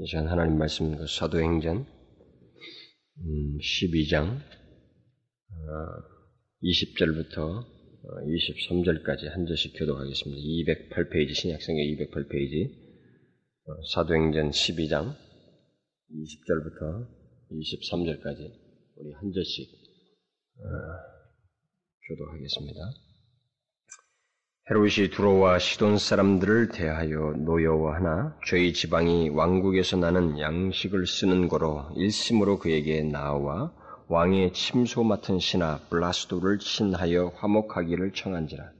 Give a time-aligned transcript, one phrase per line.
[0.00, 1.84] 이 시간 하나님 말씀 그 사도행전
[3.58, 4.40] 12장
[6.62, 7.66] 20절부터
[8.04, 10.40] 23절까지 한 절씩 교독하겠습니다.
[10.40, 12.70] 208페이지 신약성경 208페이지
[13.92, 15.16] 사도행전 12장
[16.12, 17.08] 20절부터
[17.50, 18.52] 23절까지
[18.98, 19.68] 우리 한 절씩
[22.08, 23.07] 교독하겠습니다.
[24.70, 33.02] 헤롯이 두로와 시돈 사람들을 대하여 노여워하나 저희 지방이 왕국에서 나는 양식을 쓰는 거로 일심으로 그에게
[33.02, 33.72] 나와
[34.08, 38.72] 왕의 침소 맡은 신하 블라스도를 친하여 화목하기를 청한지라.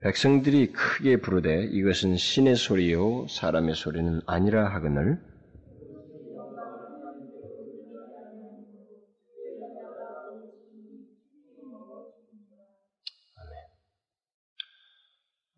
[0.00, 5.18] 백성들이 크게 부르되 이것은 신의 소리요 사람의 소리는 아니라 하거늘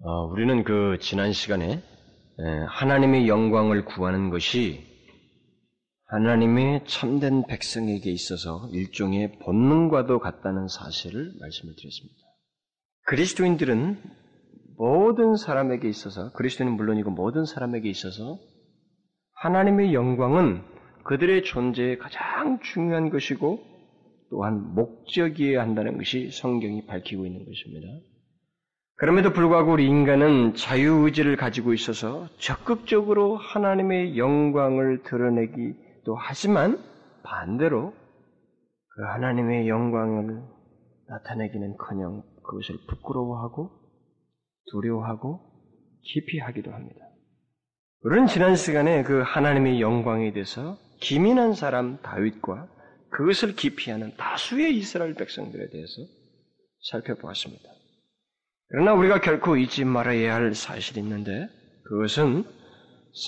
[0.03, 1.83] 어, 우리는 그 지난 시간에
[2.69, 4.83] 하나님의 영광을 구하는 것이
[6.07, 12.19] 하나님의 참된 백성에게 있어서 일종의 본능과도 같다는 사실을 말씀을 드렸습니다.
[13.05, 14.03] 그리스도인들은
[14.79, 18.39] 모든 사람에게 있어서 그리스도인은 물론이고 모든 사람에게 있어서
[19.35, 20.63] 하나님의 영광은
[21.05, 23.63] 그들의 존재에 가장 중요한 것이고
[24.31, 27.87] 또한 목적이어야 한다는 것이 성경이 밝히고 있는 것입니다.
[29.01, 36.79] 그럼에도 불구하고 우리 인간은 자유의지를 가지고 있어서 적극적으로 하나님의 영광을 드러내기도 하지만
[37.23, 37.95] 반대로
[38.89, 40.43] 그 하나님의 영광을
[41.09, 43.71] 나타내기는 커녕 그것을 부끄러워하고
[44.71, 45.41] 두려워하고
[46.03, 47.01] 깊이 하기도 합니다.
[48.03, 52.69] 우리는 지난 시간에 그 하나님의 영광에 대해서 기민한 사람 다윗과
[53.09, 56.03] 그것을 기피하는 다수의 이스라엘 백성들에 대해서
[56.91, 57.80] 살펴보았습니다.
[58.71, 61.49] 그러나 우리가 결코 잊지 말아야 할 사실이 있는데
[61.85, 62.45] 그것은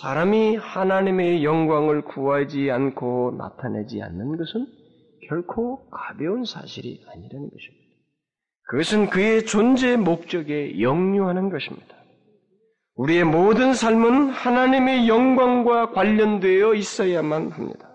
[0.01, 4.67] 사람이 하나님의 영광을 구하지 않고 나타내지 않는 것은
[5.29, 7.83] 결코 가벼운 사실이 아니라는 것입니다.
[8.69, 11.97] 그것은 그의 존재 목적에 역류하는 것입니다.
[12.95, 17.92] 우리의 모든 삶은 하나님의 영광과 관련되어 있어야만 합니다.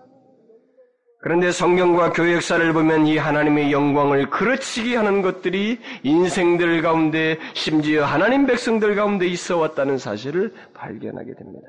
[1.28, 8.46] 그런데 성경과 교회 역사를 보면 이 하나님의 영광을 그르치게 하는 것들이 인생들 가운데 심지어 하나님
[8.46, 11.68] 백성들 가운데 있어 왔다는 사실을 발견하게 됩니다.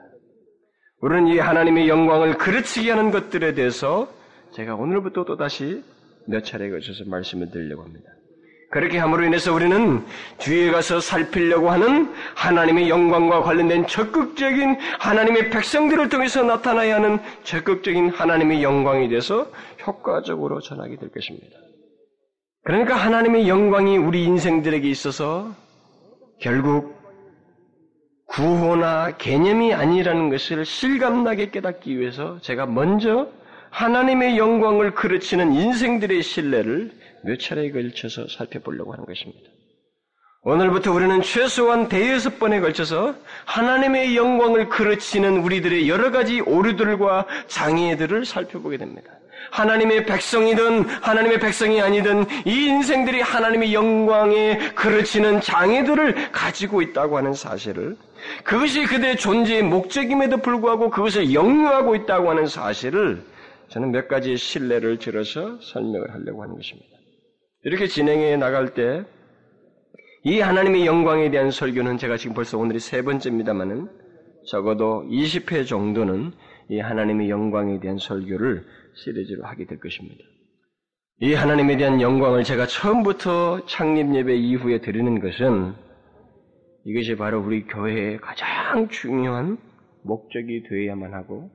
[1.01, 4.09] 우리는 이 하나님의 영광을 그르치게 하는 것들에 대해서
[4.53, 5.83] 제가 오늘부터 또다시
[6.25, 8.09] 몇 차례에 걸쳐서 말씀을 드리려고 합니다.
[8.71, 10.05] 그렇게 함으로 인해서 우리는
[10.37, 18.61] 뒤에 가서 살피려고 하는 하나님의 영광과 관련된 적극적인 하나님의 백성들을 통해서 나타나야 하는 적극적인 하나님의
[18.61, 19.47] 영광에 대해서
[19.87, 21.57] 효과적으로 전하게 될 것입니다.
[22.63, 25.51] 그러니까 하나님의 영광이 우리 인생들에게 있어서
[26.39, 26.99] 결국
[28.27, 33.27] 구호나 개념이 아니라는 것을 실감나게 깨닫기 위해서 제가 먼저
[33.71, 36.91] 하나님의 영광을 그르치는 인생들의 신뢰를
[37.23, 39.49] 몇 차례에 걸쳐서 살펴보려고 하는 것입니다.
[40.41, 43.13] 오늘부터 우리는 최소한 대여섯 번에 걸쳐서
[43.45, 49.11] 하나님의 영광을 그르치는 우리들의 여러 가지 오류들과 장애들을 살펴보게 됩니다.
[49.51, 57.97] 하나님의 백성이든 하나님의 백성이 아니든 이 인생들이 하나님의 영광에 그르치는 장애들을 가지고 있다고 하는 사실을
[58.43, 63.23] 그것이 그들의 존재의 목적임에도 불구하고 그것을 역류하고 있다고 하는 사실을
[63.69, 66.98] 저는 몇 가지 신뢰를 들어서 설명을 하려고 하는 것입니다.
[67.63, 69.03] 이렇게 진행해 나갈 때
[70.23, 73.87] 이 하나님의 영광에 대한 설교는 제가 지금 벌써 오늘이 세 번째입니다만은
[74.47, 76.33] 적어도 20회 정도는
[76.69, 78.65] 이 하나님의 영광에 대한 설교를
[78.95, 80.21] 시리즈로 하게 될 것입니다.
[81.21, 85.73] 이 하나님에 대한 영광을 제가 처음부터 창립 예배 이후에 드리는 것은
[86.85, 89.57] 이것이 바로 우리 교회의 가장 중요한
[90.03, 91.49] 목적이 되어야만 하고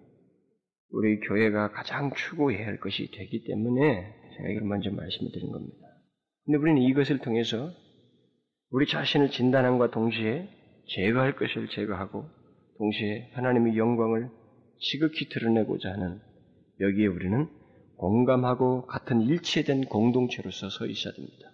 [0.90, 5.83] 우리 교회가 가장 추구해야 할 것이 되기 때문에 제가 이걸 먼저 말씀을 드린 겁니다.
[6.44, 7.70] 근데 우리는 이것을 통해서
[8.70, 10.48] 우리 자신을 진단함과 동시에
[10.88, 12.26] 제거할 것을 제거하고
[12.78, 14.28] 동시에 하나님의 영광을
[14.78, 16.20] 지극히 드러내고자 하는
[16.80, 17.48] 여기에 우리는
[17.96, 21.48] 공감하고 같은 일치된 공동체로서 서 있어야 됩니다.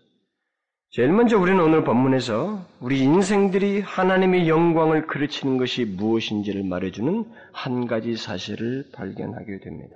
[0.93, 8.17] 제일 먼저 우리는 오늘 본문에서 우리 인생들이 하나님의 영광을 그르치는 것이 무엇인지를 말해주는 한 가지
[8.17, 9.94] 사실을 발견하게 됩니다.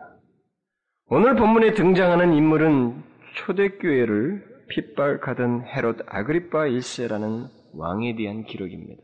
[1.06, 3.02] 오늘 본문에 등장하는 인물은
[3.34, 9.02] 초대교회를 핍박하던 헤롯 아그리파 1세라는 왕에 대한 기록입니다.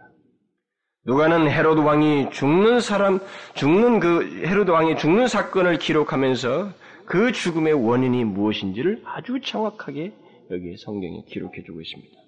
[1.06, 3.20] 누가는 헤롯 왕이 죽는 사람,
[3.54, 6.72] 죽는 그 헤롯 왕이 죽는 사건을 기록하면서
[7.06, 10.12] 그 죽음의 원인이 무엇인지를 아주 정확하게
[10.50, 12.20] 여기 성경에 기록해 주고 있습니다.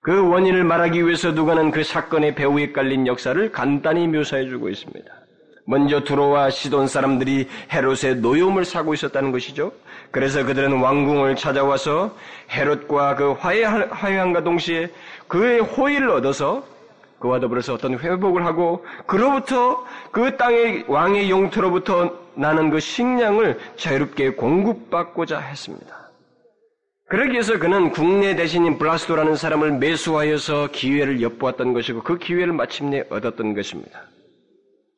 [0.00, 5.23] 그 원인을 말하기 위해서 누가는 그 사건의 배후에 깔린 역사를 간단히 묘사해 주고 있습니다.
[5.66, 9.72] 먼저 두로와 시돈 사람들이 헤롯의 노여움을 사고 있었다는 것이죠.
[10.10, 12.14] 그래서 그들은 왕궁을 찾아와서
[12.50, 14.90] 헤롯과 그 화해함과 동시에
[15.26, 16.64] 그의 호의를 얻어서
[17.18, 25.38] 그와 더불어서 어떤 회복을 하고 그로부터 그 땅의 왕의 영토로부터 나는 그 식량을 자유롭게 공급받고자
[25.38, 26.10] 했습니다.
[27.08, 33.54] 그러기 위해서 그는 국내 대신인 블라스도라는 사람을 매수하여서 기회를 엿보았던 것이고 그 기회를 마침내 얻었던
[33.54, 34.02] 것입니다.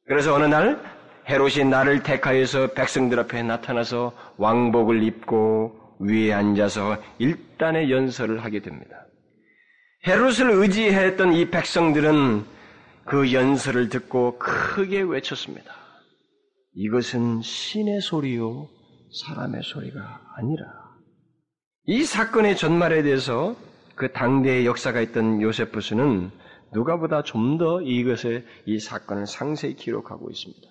[0.06, 0.80] 그래서 어느 날
[1.28, 9.06] 헤롯이 나를 택하여서 백성들 앞에 나타나서 왕복을 입고 위에 앉아서 일단의 연설을 하게 됩니다.
[10.06, 12.44] 헤롯을 의지했던 이 백성들은
[13.04, 15.74] 그 연설을 듣고 크게 외쳤습니다.
[16.74, 18.68] 이것은 신의 소리요,
[19.24, 20.66] 사람의 소리가 아니라.
[21.86, 23.56] 이 사건의 전말에 대해서
[23.94, 26.30] 그 당대의 역사가 있던 요세푸스는
[26.76, 30.62] 누가보다 좀 더 이것의 이 사건을 상세히 기록하고 있습니다.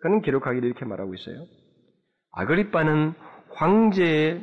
[0.00, 1.44] 그는 기록하기를 이렇게 말하고 있어요.
[2.32, 3.12] 아그리빠는
[3.54, 4.40] 황제의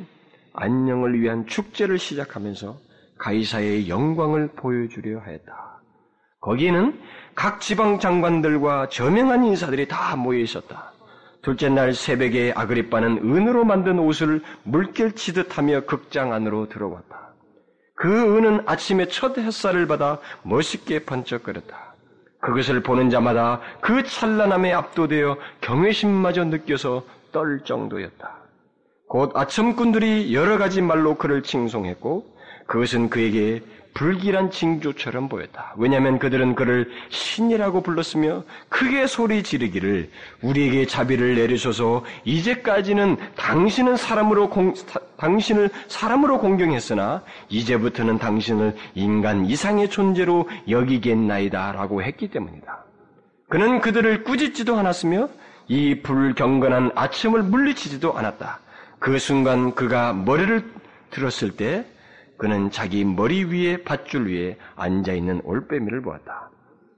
[0.52, 2.78] 안녕을 위한 축제를 시작하면서
[3.18, 5.82] 가이사의 영광을 보여주려 하였다.
[6.42, 6.98] 거기에는
[7.34, 10.92] 각 지방 장관들과 저명한 인사들이 다 모여 있었다.
[11.42, 17.29] 둘째 날 새벽에 아그리빠는 은으로 만든 옷을 물결치듯 하며 극장 안으로 들어왔다.
[18.00, 21.92] 그 은은 아침에 첫 햇살을 받아 멋있게 번쩍거렸다.
[22.40, 28.38] 그것을 보는 자마다 그 찬란함에 압도되어 경외심마저 느껴서 떨 정도였다.
[29.06, 32.24] 곧 아첨꾼들이 여러 가지 말로 그를 칭송했고
[32.66, 33.62] 그것은 그에게
[33.94, 35.74] 불길한 징조처럼 보였다.
[35.76, 40.10] 왜냐하면 그들은 그를 신이라고 불렀으며 크게 소리 지르기를
[40.42, 44.74] 우리에게 자비를 내리소서 이제까지는 당신은 사람으로 공,
[45.16, 52.84] 당신을 사람으로 공경했으나 이제부터는 당신을 인간 이상의 존재로 여기겠나이다라고 했기 때문이다.
[53.48, 55.28] 그는 그들을 꾸짖지도 않았으며
[55.68, 58.60] 이 불경건한 아침을 물리치지도 않았다.
[58.98, 60.64] 그 순간 그가 머리를
[61.10, 61.84] 들었을 때
[62.40, 66.48] 그는 자기 머리 위에 밧줄 위에 앉아 있는 올빼미를 보았다.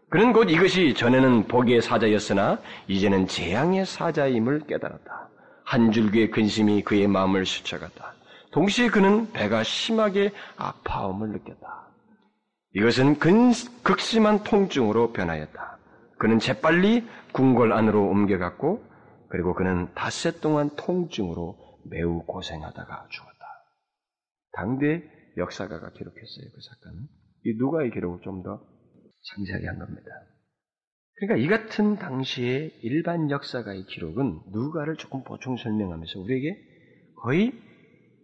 [0.08, 5.28] 그는 곧 이것이 전에는 복의 사자였으나 이제는 재앙의 사자임을 깨달았다.
[5.64, 8.14] 한 줄기의 근심이 그의 마음을 스쳐갔다.
[8.52, 11.88] 동시에 그는 배가 심하게 아파함을 느꼈다.
[12.76, 13.50] 이것은 근,
[13.82, 15.78] 극심한 통증으로 변하였다.
[16.18, 18.84] 그는 재빨리 궁궐 안으로 옮겨갔고
[19.28, 21.56] 그리고 그는 닷새 동안 통증으로
[21.90, 23.32] 매우 고생하다가 죽었다.
[24.52, 25.02] 당대
[25.36, 26.46] 역사가가 기록했어요.
[26.54, 27.06] 그 사건은.
[27.44, 28.64] 이 누가의 기록을 좀 더
[29.36, 30.10] 상세하게 한 겁니다.
[31.14, 36.56] 그러니까 이 같은 당시의 일반 역사가의 기록은 누가를 조금 보충 설명하면서 우리에게
[37.22, 37.52] 거의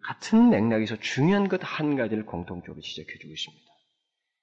[0.02, 3.67] 같은 맥락에서 중요한 것 한 가지를 공통적으로 지적해주고 있습니다.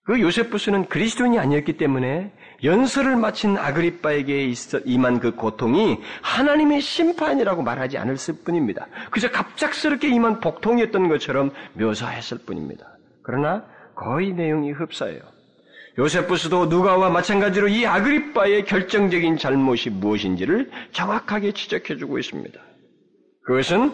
[0.05, 2.31] 그 요세푸스는 그리스도인이 아니었기 때문에
[2.63, 4.53] 연설을 마친 아그리빠에게
[4.85, 8.87] 임한 그 고통이 하나님의 심판이라고 말하지 않았을 뿐입니다.
[9.09, 12.85] 그저 갑작스럽게 임한 복통이었던 것처럼 묘사했을 뿐입니다.
[13.23, 13.65] 그러나
[13.95, 15.21] 거의 내용이 흡사해요.
[15.97, 22.59] 요세푸스도 누가와 마찬가지로 이 아그리빠의 결정적인 잘못이 무엇인지를 정확하게 지적해주고 있습니다.
[23.43, 23.91] 그것은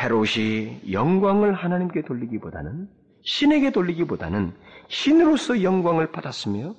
[0.00, 2.88] 헤롯이 영광을 하나님께 돌리기보다는
[3.22, 4.52] 신에게 돌리기보다는
[4.88, 6.74] 신으로서 영광을 받았으며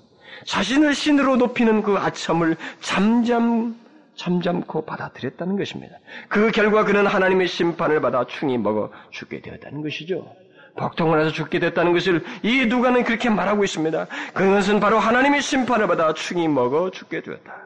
[0.45, 3.75] 자신을 신으로 높이는 그 아첨을 잠잠
[4.15, 5.97] 잠잠코 받아들였다는 것입니다.
[6.29, 10.33] 그 결과 그는 하나님의 심판을 받아 충이 먹어 죽게 되었다는 것이죠.
[10.77, 14.07] 복통을 해서 죽게 됐다는 것을 이 누가는 그렇게 말하고 있습니다.
[14.33, 17.65] 그것은 바로 하나님의 심판을 받아 충이 먹어 죽게 되었다.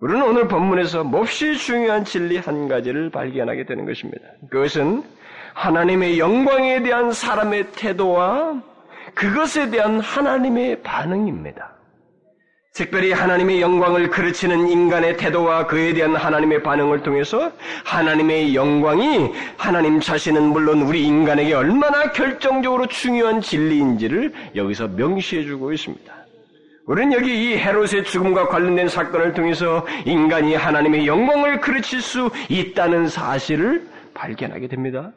[0.00, 4.24] 우리는 오늘 본문에서 몹시 중요한 진리 한 가지를 발견하게 되는 것입니다.
[4.50, 5.02] 그것은
[5.54, 8.62] 하나님의 영광에 대한 사람의 태도와
[9.16, 11.74] 그것에 대한 하나님의 반응입니다.
[12.74, 17.50] 특별히 하나님의 영광을 그르치는 인간의 태도와 그에 대한 하나님의 반응을 통해서
[17.84, 26.14] 하나님의 영광이 하나님 자신은 물론 우리 인간에게 얼마나 결정적으로 중요한 진리인지를 여기서 명시해주고 있습니다.
[26.84, 33.88] 우리는 여기 이 헤롯의 죽음과 관련된 사건을 통해서 인간이 하나님의 영광을 그르칠 수 있다는 사실을
[34.12, 35.12] 발견하게 됩니다.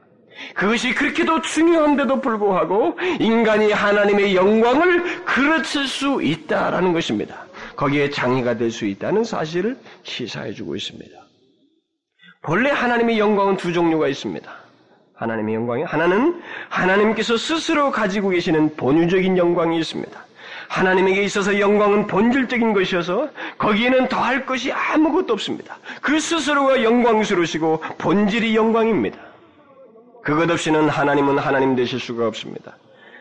[0.56, 7.46] 그것이 그렇게도 중요한데도 불구하고 인간이 하나님의 영광을 그르칠 수 있다라는 것입니다.
[7.76, 11.12] 거기에 장애가 될 수 있다는 사실을 시사해 주고 있습니다.
[12.42, 14.50] 본래 하나님의 영광은 두 종류가 있습니다.
[15.16, 20.26] 하나님의 영광이 하나는 하나님께서 스스로 가지고 계시는 본유적인 영광이 있습니다.
[20.70, 25.80] 하나님에게 있어서 영광은 본질적인 것이어서 거기에는 더할 것이 아무것도 없습니다.
[26.02, 29.18] 그 스스로가 영광스러우시고 본질이 영광입니다.
[30.22, 32.78] 그것 없이는 하나님은 하나님 되실 수가 없습니다.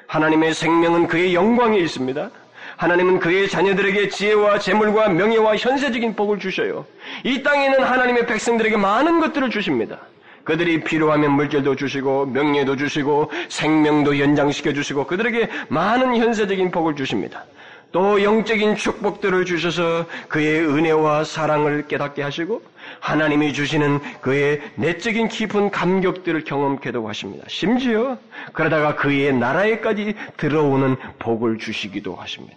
[0.06, 2.30] 하나님의 생명은 그의 영광에 있습니다.
[2.76, 6.86] 하나님은 그의 자녀들에게 지혜와 재물과 명예와 현세적인 복을 주셔요.
[7.24, 9.98] 이 땅에는 하나님의 백성들에게 많은 것들을 주십니다.
[10.44, 17.44] 그들이 필요하면 물질도 주시고 명예도 주시고 생명도 연장시켜 주시고 그들에게 많은 현세적인 복을 주십니다.
[17.90, 22.62] 또 영적인 축복들을 주셔서 그의 은혜와 사랑을 깨닫게 하시고
[23.00, 27.44] 하나님이 주시는 그의 내적인 깊은 감격들을 경험케도 하십니다.
[27.48, 28.18] 심지어
[28.52, 32.56] 그러다가 그의 나라에까지 들어오는 복을 주시기도 하십니다.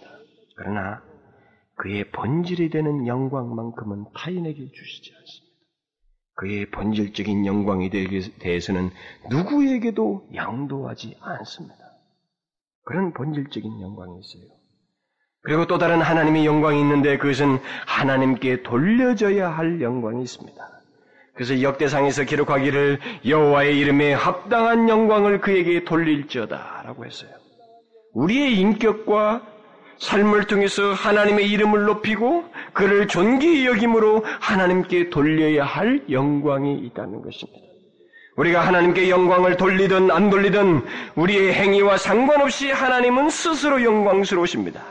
[0.56, 1.02] 그러나
[1.76, 5.52] 그의 본질이 되는 영광만큼은 타인에게 주시지 않습니다.
[6.34, 8.90] 그의 본질적인 영광에 대해서는
[9.30, 11.76] 누구에게도 양도하지 않습니다.
[12.84, 14.61] 그런 본질적인 영광이 있어요.
[15.42, 20.72] 그리고 또 다른 하나님의 영광이 있는데 그것은 하나님께 돌려져야 할 영광이 있습니다.
[21.34, 27.30] 그래서 역대상에서 기록하기를 여호와의 이름에 합당한 영광을 그에게 돌릴지어다라고 했어요.
[28.14, 29.42] 우리의 인격과
[29.98, 37.60] 삶을 통해서 하나님의 이름을 높이고 그를 존귀히 여김으로 하나님께 돌려야 할 영광이 있다는 것입니다.
[38.36, 40.82] 우리가 하나님께 영광을 돌리든 안 돌리든
[41.16, 44.82] 우리의 행위와 상관없이 하나님은 스스로 영광스러우십니다.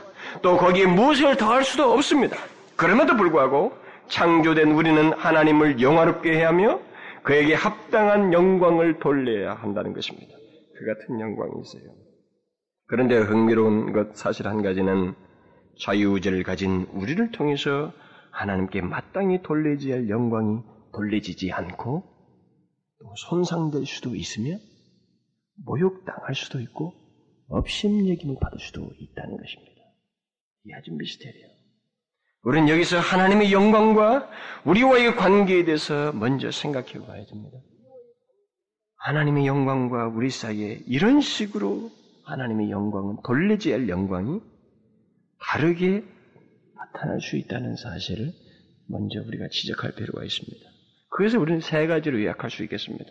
[0.42, 2.36] 또 거기에 무엇을 더할 수도 없습니다.
[2.76, 3.72] 그럼에도 불구하고
[4.08, 6.80] 창조된 우리는 하나님을 영화롭게 해야 하며
[7.22, 10.34] 그에게 합당한 영광을 돌려야 한다는 것입니다.
[10.76, 11.94] 그 같은 영광이 있어요.
[12.88, 15.14] 그런데 흥미로운 것 사실 한 가지는
[15.80, 17.92] 자유의지를 가진 우리를 통해서
[18.32, 20.60] 하나님께 마땅히 돌리지 할 영광이
[20.92, 22.02] 돌려지지 않고
[23.00, 24.56] 또 손상될 수도 있으며
[25.64, 26.92] 모욕당할 수도 있고
[27.48, 29.71] 업심여김을 받을 수도 있다는 것입니다.
[30.64, 31.48] 이 아주 미스테리요.
[32.44, 34.28] 우리는 여기서 하나님의 영광과
[34.64, 37.58] 우리와의 관계에 대해서 먼저 생각해 봐야 됩니다.
[38.96, 41.90] 하나님의 영광과 우리 사이에 이런 식으로
[42.24, 44.40] 하나님의 영광은 돌리지 할 영광이
[45.40, 46.04] 다르게
[46.76, 48.32] 나타날 수 있다는 사실을
[48.88, 50.70] 먼저 우리가 지적할 필요가 있습니다.
[51.10, 53.10] 그래서 우리는 세 가지로 요약할 수 있겠습니다.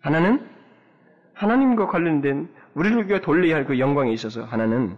[0.00, 0.48] 하나는
[1.34, 4.96] 하나님과 관련된 우리를 돌려야 할 그 영광에 있어서 하나는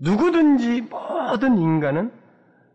[0.00, 2.10] 누구든지 모든 인간은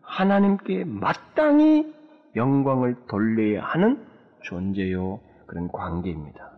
[0.02, 1.94] 하나님께 마땅히
[2.36, 3.98] 영광을 돌려야 하는
[4.44, 6.52] 존재요 그런 관계입니다.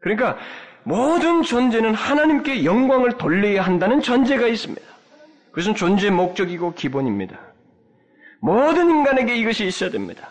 [0.00, 0.36] 그러니까
[0.84, 4.86] 모든 존재는 하나님께 영광을 돌려야 한다는 전제가 있습니다.
[5.50, 7.38] 그것은 존재의 목적이고 기본입니다.
[8.40, 10.28] 모든 인간에게 이것이 있어야 됩니다.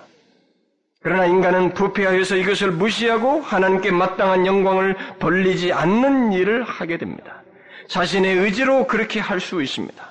[1.02, 7.44] 그러나 인간은 부패하여서 이것을 무시하고 하나님께 마땅한 영광을 돌리지 않는 일을 하게 됩니다.
[7.88, 10.04] 자신의 의지로 그렇게 할 수 있습니다.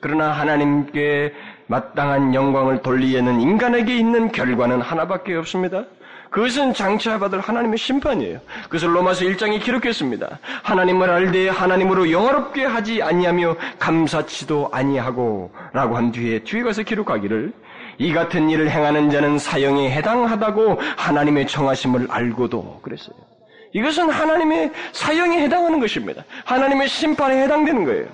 [0.00, 1.32] 그러나 하나님께
[1.66, 5.84] 마땅한 영광을 돌리에는 인간에게 있는 결과는 하나밖에 없습니다.
[6.30, 8.40] 그것은 장차 받을 하나님의 심판이에요.
[8.64, 10.38] 그것을 로마서 1장에 기록했습니다.
[10.62, 17.52] 하나님을 알되 하나님으로 영화롭게 하지 아니하며 감사치도 아니하고 라고 한 뒤에 뒤에 가서 기록하기를
[17.98, 23.16] 이 같은 일을 행하는 자는 사형에 해당하다고 하나님의 정하심을 알고도 그랬어요.
[23.72, 26.24] 이것은 하나님의 사형에 해당하는 것입니다.
[26.44, 28.08] 하나님의 심판에 해당되는 거예요.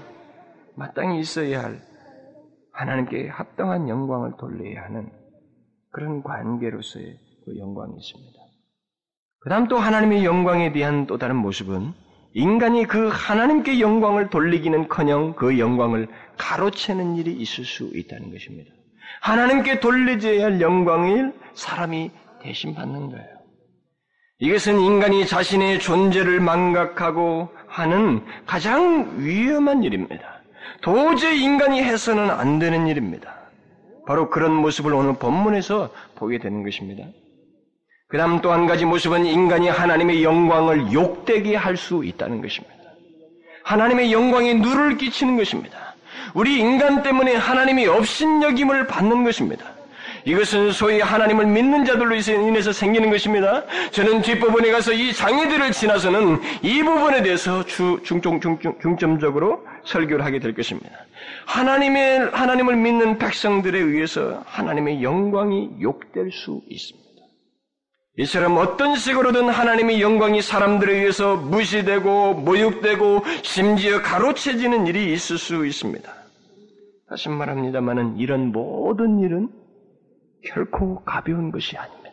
[0.77, 1.81] 마땅히 있어야 할
[2.73, 5.11] 하나님께 합당한 영광을 돌려야 하는
[5.93, 8.39] 그런 관계로서의 그 영광이 있습니다.
[9.41, 11.93] 그 다음 또 하나님의 영광에 대한 또 다른 모습은
[12.33, 18.73] 인간이 그 하나님께 영광을 돌리기는 커녕 그 영광을 가로채는 일이 있을 수 있다는 것입니다.
[19.21, 22.11] 하나님께 돌리져야 할 영광을 사람이
[22.43, 23.34] 대신 받는 거예요.
[24.41, 30.41] 이것은 인간이 자신의 존재를 망각하고 하는 가장 위험한 일입니다.
[30.81, 33.35] 도저히 인간이 해서는 안 되는 일입니다.
[34.07, 37.05] 바로 그런 모습을 오늘 본문에서 보게 되는 것입니다.
[38.09, 42.75] 그 다음 또 한 가지 모습은 인간이 하나님의 영광을 욕되게 할 수 있다는 것입니다.
[43.65, 45.95] 하나님의 영광에 누를 끼치는 것입니다.
[46.35, 49.74] 우리 인간 때문에 하나님이 업신여김을 받는 것입니다.
[50.25, 53.65] 이것은 소위 하나님을 믿는 자들로 인해서 생기는 것입니다.
[53.91, 60.39] 저는 뒷부분에 가서 이 장애들을 지나서는 이 부분에 대해서 주, 중점, 중점, 중점적으로 설교를 하게
[60.39, 60.91] 될 것입니다.
[61.47, 67.05] 하나님의, 하나님을 믿는 백성들에 의해서 하나님의 영광이 욕될 수 있습니다.
[68.17, 76.15] 이처럼 어떤 식으로든 하나님의 영광이 사람들에 의해서 무시되고 모욕되고 심지어 가로채지는 일이 있을 수 있습니다.
[77.09, 79.49] 다시 말합니다만은 이런 모든 일은
[80.47, 82.05] 결코 가벼운 것이 아닙니다.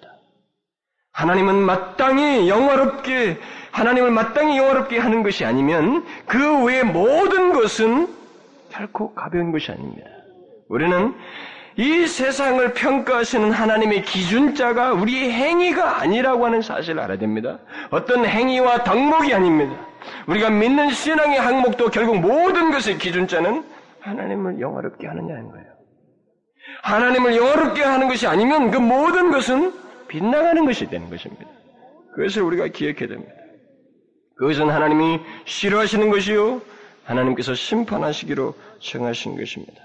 [1.14, 3.38] 하나님은 마땅히 영화롭게
[3.72, 8.08] 하나님을 마땅히 영화롭게 하는 것이 아니면 그 외의 모든 것은
[8.70, 10.08] 결코 가벼운 것이 아닙니다.
[10.70, 11.14] 우리는
[11.78, 17.60] 이 세상을 평가하시는 하나님의 기준자가 우리의 행위가 아니라고 하는 사실을 알아야 됩니다.
[17.90, 19.76] 어떤 행위와 덕목이 아닙니다.
[20.28, 23.64] 우리가 믿는 신앙의 항목도 결국 모든 것의 기준자는
[24.00, 25.71] 하나님을 영화롭게 하느냐는 거예요.
[26.84, 29.74] 하나님을 영화롭게 하는 것이 아니면 그 모든 것은
[30.08, 31.46] 빗나가는 것이 되는 것입니다.
[32.16, 33.34] 그것을 우리가 기억해야 됩니다.
[34.36, 36.62] 그것은 하나님이 싫어하시는 것이요.
[37.06, 39.82] 하나님께서 심판하시기로 정하신 것입니다.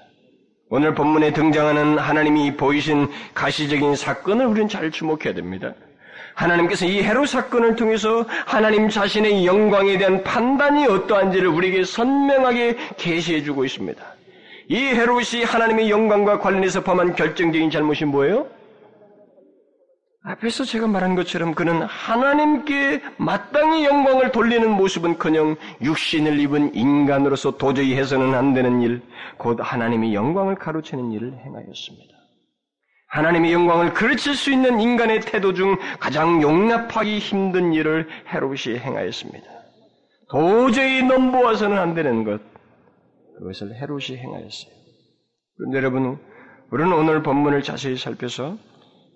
[0.68, 5.74] 오늘 본문에 등장하는 하나님이 보이신 가시적인 사건을 우리는 잘 주목해야 됩니다.
[6.34, 13.64] 하나님께서 이 헤롯 사건을 통해서 하나님 자신의 영광에 대한 판단이 어떠한지를 우리에게 선명하게 계시해 주고
[13.64, 14.15] 있습니다.
[14.68, 18.48] 이 헤롯이 하나님의 영광과 관련해서 범한 결정적인 잘못이 뭐예요?
[20.24, 27.94] 앞에서 제가 말한 것처럼 그는 하나님께 마땅히 영광을 돌리는 모습은 커녕 육신을 입은 인간으로서 도저히
[27.94, 29.02] 해서는 안 되는 일,
[29.38, 32.16] 곧 하나님의 영광을 가로채는 일을 행하였습니다.
[33.08, 39.46] 하나님의 영광을 그르칠 수 있는 인간의 태도 중 가장 용납하기 힘든 일을 헤롯이 행하였습니다.
[40.28, 42.40] 도저히 넘보아서는 안 되는 것,
[43.38, 44.72] 그것을 헤롯이 행하였어요.
[45.56, 46.18] 그런데 여러분,
[46.70, 48.58] 우리는 오늘 본문을 자세히 살펴서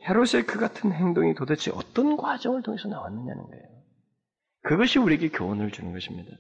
[0.09, 3.65] 헤롯의 그 같은 행동이 도대체 어떤 과정을 통해서 나왔느냐는 거예요.
[4.63, 6.31] 그것이 우리에게 교훈을 주는 것입니다.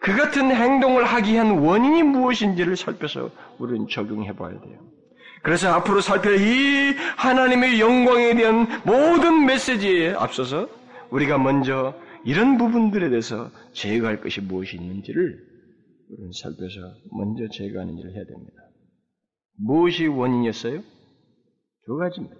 [0.00, 4.78] 그 같은 행동을 하게 한 원인이 무엇인지를 살펴서 우리는 적용해 봐야 돼요.
[5.42, 10.68] 그래서 앞으로 살펴 이 하나님의 영광에 대한 모든 메시지에 앞서서
[11.10, 15.49] 우리가 먼저 이런 부분들에 대해서 제거할 것이 무엇이 있는지를
[16.10, 16.80] 우리는 살펴서
[17.12, 18.56] 먼저 제거하는 일을 해야 됩니다.
[19.58, 20.82] 무엇이 원인이었어요?
[21.86, 22.36] 두 가지입니다.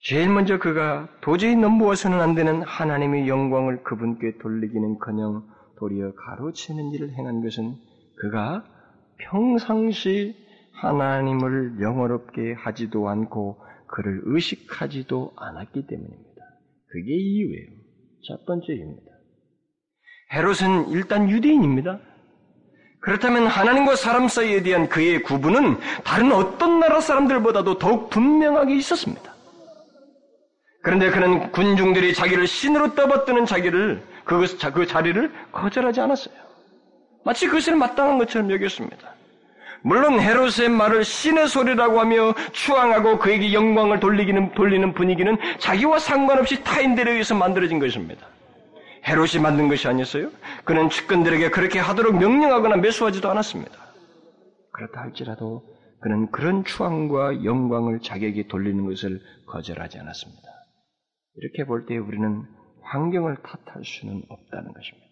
[0.00, 5.46] 제일 먼저 그가 도저히 넘보아서는 안 되는 하나님의 영광을 그분께 돌리기는 커녕
[5.78, 7.76] 도리어 가로채는 일을 행한 것은
[8.20, 8.64] 그가
[9.18, 10.34] 평상시
[10.72, 16.42] 하나님을 영어롭게 하지도 않고 그를 의식하지도 않았기 때문입니다.
[16.86, 17.68] 그게 이유예요.
[18.26, 19.12] 첫 번째 이유입니다.
[20.32, 22.11] 헤롯은 일단 유대인입니다.
[23.02, 29.32] 그렇다면 하나님과 사람 사이에 대한 그의 구분은 다른 어떤 나라 사람들보다도 더욱 분명하게 있었습니다.
[30.82, 36.34] 그런데 그는 군중들이 자기를 신으로 떠받드는 자기를 그것 그 자리를 거절하지 않았어요.
[37.24, 39.12] 마치 그것을 마땅한 것처럼 여겼습니다.
[39.82, 47.10] 물론 헤롯의 말을 신의 소리라고 하며 추앙하고 그에게 영광을 돌리기는 돌리는 분위기는 자기와 상관없이 타인들에
[47.10, 48.28] 의해서 만들어진 것입니다.
[49.06, 50.30] 헤롯이 만든 것이 아니었어요.
[50.64, 53.72] 그는 측근들에게 그렇게 하도록 명령하거나 매수하지도 않았습니다.
[54.72, 55.62] 그렇다 할지라도
[56.00, 60.42] 그는 그런 추앙과 영광을 자기에게 돌리는 것을 거절하지 않았습니다.
[61.36, 62.44] 이렇게 볼 때 우리는
[62.82, 65.08] 환경을 탓할 수는 없다는 것입니다.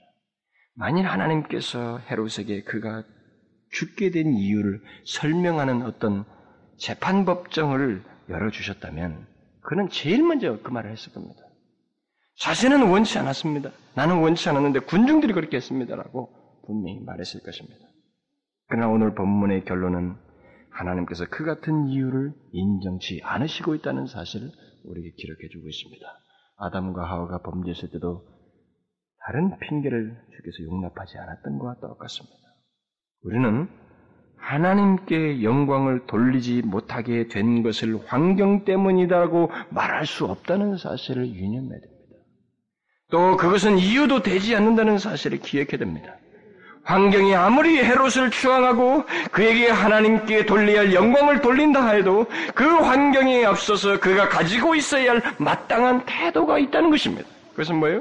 [0.75, 3.05] 만일 하나님께서 헤롯에게 그가
[3.73, 6.25] 죽게 된 이유를 설명하는 어떤
[6.79, 9.27] 재판법정을 열어주셨다면
[9.63, 11.41] 그는 제일 먼저 그 말을 했을 겁니다.
[12.41, 13.71] 자신은 원치 않았습니다.
[13.95, 16.31] 나는 원치 않았는데 군중들이 그렇게 했습니다라고
[16.67, 17.79] 분명히 말했을 것입니다.
[18.69, 20.17] 그러나 오늘 본문의 결론은
[20.71, 24.49] 하나님께서 그 같은 이유를 인정치 않으시고 있다는 사실을
[24.85, 26.07] 우리에게 기록해 주고 있습니다.
[26.57, 28.27] 아담과 하와가 범죄했을 때도
[29.27, 32.37] 다른 핑계를 주께서 용납하지 않았던 것과 똑같습니다.
[33.23, 33.69] 우리는
[34.39, 42.00] 하나님께 영광을 돌리지 못하게 된 것을 환경 때문이라고 말할 수 없다는 사실을 유념해야 됩니다.
[43.11, 46.15] 또 그것은 이유도 되지 않는다는 사실을 기억해야 됩니다.
[46.85, 54.29] 환경이 아무리 헤롯을 추앙하고 그에게 하나님께 돌려야 할 영광을 돌린다 해도 그 환경에 앞서서 그가
[54.29, 57.29] 가지고 있어야 할 마땅한 태도가 있다는 것입니다.
[57.51, 58.01] 그것은 뭐예요?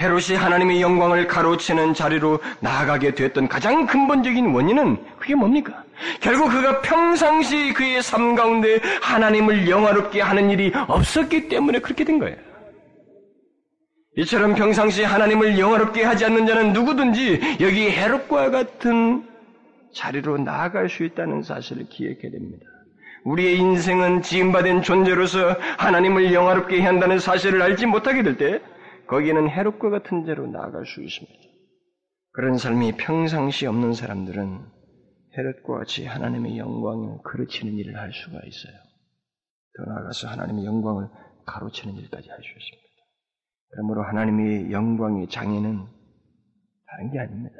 [0.00, 5.84] 헤롯이 하나님의 영광을 가로채는 자리로 나아가게 됐던 가장 근본적인 원인은 그게 뭡니까?
[6.20, 12.36] 결국 그가 평상시 그의 삶 가운데 하나님을 영화롭게 하는 일이 없었기 때문에 그렇게 된 거예요.
[14.16, 19.28] 이처럼 평상시 하나님을 영화롭게 하지 않는 자는 누구든지 여기 헤롯과 같은
[19.92, 22.64] 자리로 나아갈 수 있다는 사실을 기억해야 됩니다.
[23.24, 28.60] 우리의 인생은 지음받은 존재로서 하나님을 영화롭게 한다는 사실을 알지 못하게 될 때
[29.06, 31.34] 거기에는 헤롯과 같은 자로 나아갈 수 있습니다.
[32.32, 34.60] 그런 삶이 평상시 없는 사람들은
[35.36, 38.74] 헤롯과 같이 하나님의 영광을 그르치는 일을 할 수가 있어요.
[39.76, 41.08] 더 나아가서 하나님의 영광을
[41.46, 42.83] 가로채는 일까지 할 수 있습니다.
[43.74, 45.84] 그러므로 하나님의 영광의 장애는
[46.86, 47.56] 다른 게 아닙니다.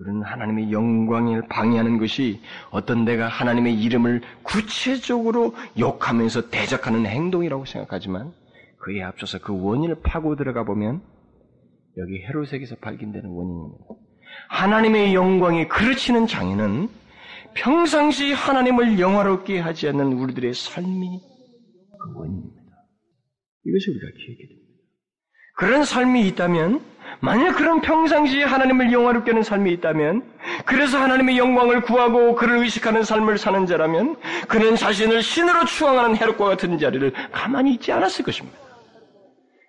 [0.00, 2.40] 우리는 하나님의 영광을 방해하는 것이
[2.70, 8.32] 어떤 데가 하나님의 이름을 구체적으로 욕하면서 대적하는 행동이라고 생각하지만
[8.80, 11.02] 그에 앞서서 그 원인을 파고 들어가 보면
[11.96, 13.84] 여기 헤롯에게서 발견되는 원인입니다.
[14.50, 16.88] 하나님의 영광에 그르치는 장애는
[17.54, 21.20] 평상시 하나님을 영화롭게 하지 않는 우리들의 삶이
[21.98, 22.62] 그 원인입니다.
[23.64, 24.57] 이것이 우리가 기억해야 됩니다.
[25.58, 26.80] 그런 삶이 있다면
[27.18, 30.22] 만약 그런 평상시에 하나님을 영화롭게 하는 삶이 있다면,
[30.64, 34.14] 그래서 하나님의 영광을 구하고 그를 의식하는 삶을 사는 자라면,
[34.46, 38.56] 그는 자신을 신으로 추앙하는 헤롯과 같은 자리를 가만히 있지 않았을 것입니다.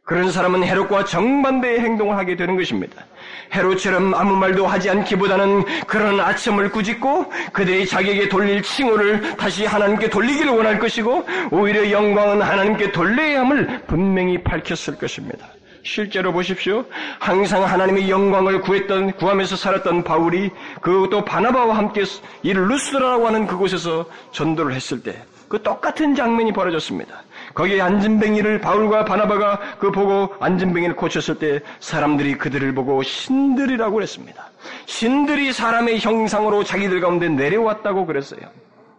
[0.04, 3.04] 그런 사람은 헤롯과 정반대의 행동을 하게 되는 것입니다.
[3.52, 10.52] 헤롯처럼 아무 말도 하지 않기보다는 그런 아첨을 꾸짖고 그들이 자기에게 돌릴 칭호를 다시 하나님께 돌리기를
[10.52, 15.48] 원할 것이고 오히려 영광은 하나님께 돌려야 함을 분명히 밝혔을 것입니다.
[15.90, 16.86] 실제로 보십시오.
[17.20, 22.04] 항상 하나님의 영광을 구했던, 구하면서 살았던 바울이 그것도 바나바와 함께
[22.44, 27.24] 이 루스라라고 하는 그곳에서 전도를 했을 때 그 똑같은 장면이 벌어졌습니다.
[27.56, 34.52] 거기에 안진뱅이를 바울과 바나바가 그 보고 안진뱅이를 고쳤을 때 사람들이 그들을 보고 신들이라고 그랬습니다.
[34.86, 38.42] 신들이 사람의 형상으로 자기들 가운데 내려왔다고 그랬어요.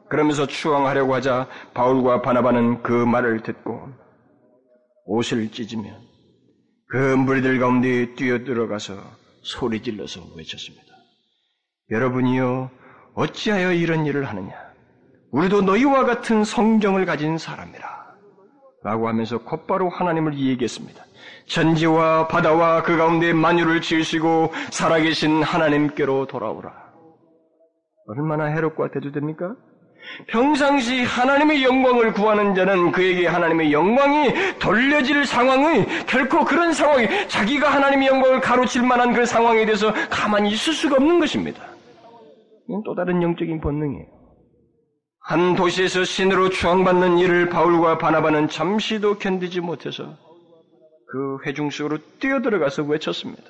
[0.09, 3.89] 그러면서 추앙하려고 하자 바울과 바나바는 그 말을 듣고
[5.07, 5.91] 옷을 찢으며
[6.91, 8.95] 그 무리들 가운데 뛰어들어가서
[9.43, 10.87] 소리 질러서 외쳤습니다.
[11.91, 12.69] 여러분이요,
[13.15, 14.53] 어찌하여 이런 일을 하느냐?
[15.31, 18.01] 우리도 너희와 같은 성경을 가진 사람이라.
[18.83, 21.05] 라고 하면서 곧바로 하나님을 얘기했습니다.
[21.47, 26.73] 천지와 바다와 그 가운데 만유를 지으시고 살아계신 하나님께로 돌아오라.
[28.09, 29.55] 얼마나 해롭고 대조됩니까?
[30.27, 38.09] 평상시 하나님의 영광을 구하는 자는 그에게 하나님의 영광이 돌려질 상황의 결코 그런 상황이 자기가 하나님의
[38.09, 41.63] 영광을 가로칠 만한 그런 상황에 대해서 가만히 있을 수가 없는 것입니다.
[42.69, 44.07] 이건 또 다른 영적인 본능이에요.
[45.23, 50.17] 한 도시에서 신으로 추앙받는 일을 바울과 바나바는 잠시도 견디지 못해서
[51.07, 53.45] 그 회중 속으로 뛰어들어가서 외쳤습니다.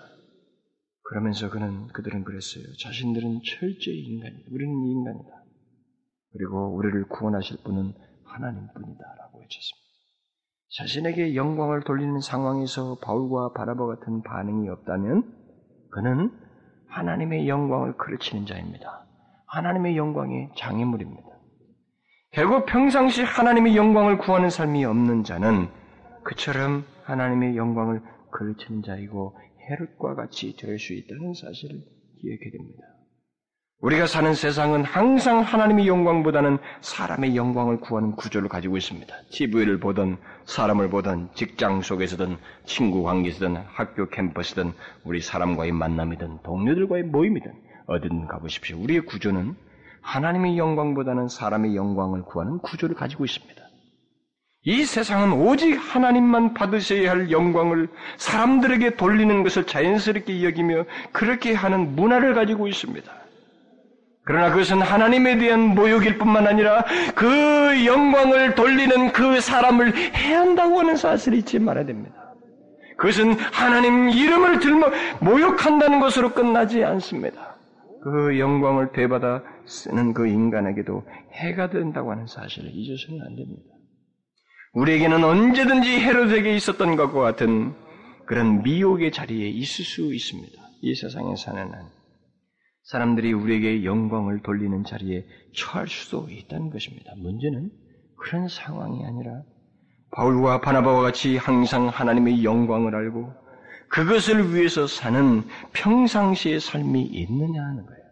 [1.02, 2.64] 그러면서 그는 그들은 그랬어요.
[2.82, 4.44] 자신들은 철저히 인간이다.
[4.52, 5.39] 우리는 인간이다.
[6.32, 7.92] 그리고 우리를 구원하실 분은
[8.24, 9.80] 하나님뿐이다라고 외쳤습니다.
[10.76, 15.24] 자신에게 영광을 돌리는 상황에서 바울과 바라바 같은 반응이 없다면
[15.90, 16.30] 그는
[16.88, 19.06] 하나님의 영광을 그르치는 자입니다.
[19.46, 21.28] 하나님의 영광의 장애물입니다.
[22.32, 25.68] 결국 평상시 하나님의 영광을 구하는 삶이 없는 자는
[26.22, 29.36] 그처럼 하나님의 영광을 그르치는 자이고
[29.68, 31.80] 헤롯과 같이 될 수 있다는 사실을
[32.20, 32.82] 기억해야 됩니다.
[33.80, 39.14] 우리가 사는 세상은 항상 하나님의 영광보다는 사람의 영광을 구하는 구조를 가지고 있습니다.
[39.30, 47.52] TV를 보든 사람을 보든 직장 속에서든 친구 관계에서든 학교 캠퍼스든 우리 사람과의 만남이든 동료들과의 모임이든
[47.86, 48.78] 어디든 가보십시오.
[48.80, 49.56] 우리의 구조는
[50.02, 53.62] 하나님의 영광보다는 사람의 영광을 구하는 구조를 가지고 있습니다.
[54.64, 57.88] 이 세상은 오직 하나님만 받으셔야 할 영광을
[58.18, 63.19] 사람들에게 돌리는 것을 자연스럽게 여기며 그렇게 하는 문화를 가지고 있습니다.
[64.24, 70.96] 그러나 그것은 하나님에 대한 모욕일 뿐만 아니라 그 영광을 돌리는 그 사람을 해야 한다고 하는
[70.96, 72.14] 사실을 잊지 말아야 됩니다.
[72.96, 77.56] 그것은 하나님 이름을 들며 모욕한다는 것으로 끝나지 않습니다.
[78.02, 83.62] 그 영광을 되받아 쓰는 그 인간에게도 해가 된다고 하는 사실을 잊어서는 안 됩니다.
[84.72, 87.74] 우리에게는 언제든지 헤로드에게 있었던 것과 같은
[88.26, 90.62] 그런 미혹의 자리에 있을 수 있습니다.
[90.82, 91.99] 이 세상에 사는 한.
[92.90, 95.24] 사람들이 우리에게 영광을 돌리는 자리에
[95.54, 97.12] 처할 수도 있다는 것입니다.
[97.18, 97.70] 문제는
[98.16, 99.44] 그런 상황이 아니라
[100.10, 103.32] 바울과 바나바와 같이 항상 하나님의 영광을 알고
[103.90, 108.02] 그것을 위해서 사는 평상시의 삶이 있느냐 하는 거예요.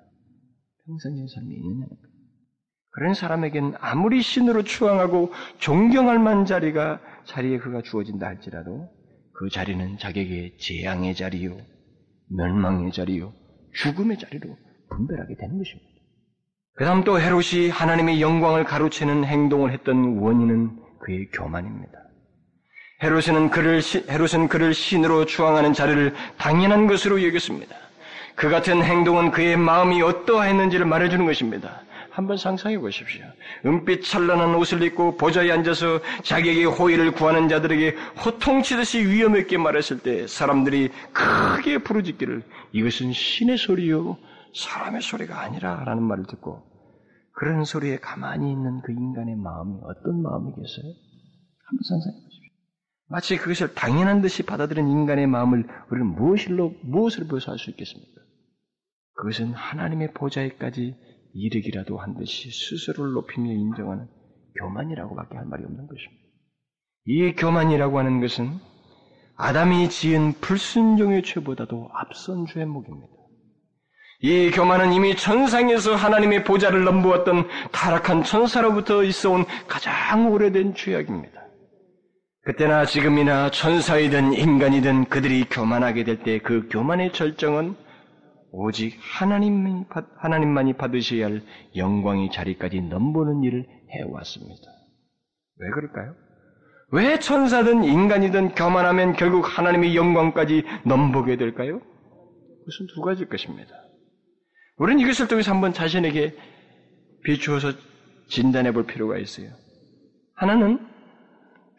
[0.86, 2.08] 평상시의 삶이 있느냐 하는 거예요.
[2.90, 8.88] 그런 사람에겐 아무리 신으로 추앙하고 존경할 만한 자리가 자리에 그가 주어진다 할지라도
[9.32, 11.56] 그 자리는 자기에게 재앙의 자리요,
[12.28, 13.32] 멸망의 자리요,
[13.72, 14.56] 죽음의 자리로
[14.90, 15.88] 분별하게 되는 것입니다.
[16.74, 20.70] 그 다음 또 헤롯이 하나님의 영광을 가로채는 행동을 했던 원인은
[21.00, 21.98] 그의 교만입니다.
[23.02, 27.74] 헤롯은 그를, 헤롯은 그를 신으로 추앙하는 자리를 당연한 것으로 여겼습니다.
[28.34, 31.82] 그 같은 행동은 그의 마음이 어떠했는지를 말해주는 것입니다.
[32.10, 33.24] 한번 상상해 보십시오.
[33.64, 40.90] 은빛 찬란한 옷을 입고 보좌에 앉아서 자기에게 호의를 구하는 자들에게 호통치듯이 위험했게 말했을 때 사람들이
[41.12, 44.16] 크게 부르짖기를 이것은 신의 소리요
[44.54, 46.62] 사람의 소리가 아니라 라는 말을 듣고
[47.32, 50.92] 그런 소리에 가만히 있는 그 인간의 마음이 어떤 마음이겠어요?
[51.66, 52.48] 한번 상상해 보십시오.
[53.10, 58.20] 마치 그것을 당연한 듯이 받아들인 인간의 마음을 우리는 무엇일로, 무엇을 보여서 알 수 있겠습니까?
[59.14, 60.94] 그것은 하나님의 보좌에까지
[61.34, 64.08] 이르기라도 한 듯이 스스로를 높이며 인정하는
[64.60, 66.24] 교만이라고밖에 할 말이 없는 것입니다.
[67.04, 68.58] 이 교만이라고 하는 것은
[69.36, 73.17] 아담이 지은 불순종의 죄보다도 앞선 죄목입니다.
[74.20, 81.38] 이 교만은 이미 천상에서 하나님의 보좌를 넘보았던 타락한 천사로부터 있어온 가장 오래된 죄악입니다.
[82.42, 87.76] 그때나 지금이나 천사이든 인간이든 그들이 교만하게 될 때 그 교만의 절정은
[88.50, 89.84] 오직 하나님만이,
[90.18, 91.42] 하나님만이 받으셔야 할
[91.76, 94.62] 영광의 자리까지 넘보는 일을 해왔습니다.
[95.60, 96.14] 왜 그럴까요?
[96.90, 101.80] 왜 천사든 인간이든 교만하면 결국 하나님의 영광까지 넘보게 될까요?
[101.80, 103.70] 그것은 두 가지일 것입니다.
[104.78, 106.34] 우리는 이것을 통해서 한번 자신에게
[107.24, 107.72] 비추어서
[108.28, 109.48] 진단해 볼 필요가 있어요.
[110.34, 110.78] 하나는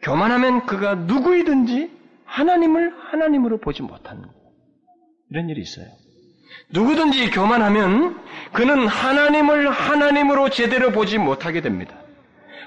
[0.02, 1.90] 교만하면 그가 누구이든지
[2.24, 4.24] 하나님을 하나님으로 보지 못하는
[5.30, 5.86] 이런 일이 있어요.
[6.70, 8.20] 누구든지 교만하면
[8.52, 11.94] 그는 하나님을 하나님으로 제대로 보지 못하게 됩니다.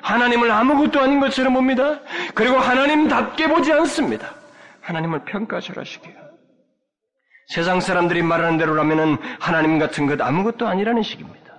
[0.01, 2.01] 하나님을 아무것도 아닌 것처럼 봅니다.
[2.33, 4.35] 그리고 하나님답게 보지 않습니다.
[4.81, 6.22] 하나님을 평가절하시게요.
[7.53, 11.53] 세상 사람들이 말하는 대로라면 하나님 같은 것 아무것도 아니라는 식입니다.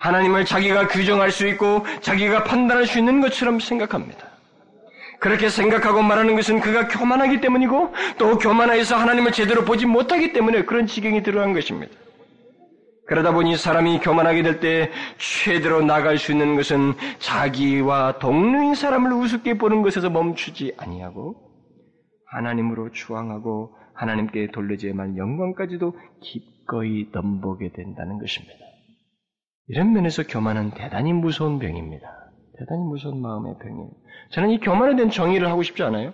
[0.00, 4.26] 하나님을 자기가 규정할 수 있고 자기가 판단할 수 있는 것처럼 생각합니다.
[5.20, 10.88] 그렇게 생각하고 말하는 것은 그가 교만하기 때문이고 또 교만해서 하나님을 제대로 보지 못하기 때문에 그런
[10.88, 11.92] 지경이 들어간 것입니다.
[13.06, 19.58] 그러다 보니 사람이 교만하게 될 때 최대로 나갈 수 있는 것은 자기와 동료인 사람을 우습게
[19.58, 21.36] 보는 것에서 멈추지 아니하고
[22.32, 28.54] 하나님으로 추앙하고 하나님께 돌려야만 영광까지도 기꺼이 넘보게 된다는 것입니다.
[29.66, 32.06] 이런 면에서 교만은 대단히 무서운 병입니다.
[32.58, 33.90] 대단히 무서운 마음의 병이에요.
[34.30, 36.12] 저는 이 교만에 대한 정의를 하고 싶지 않아요.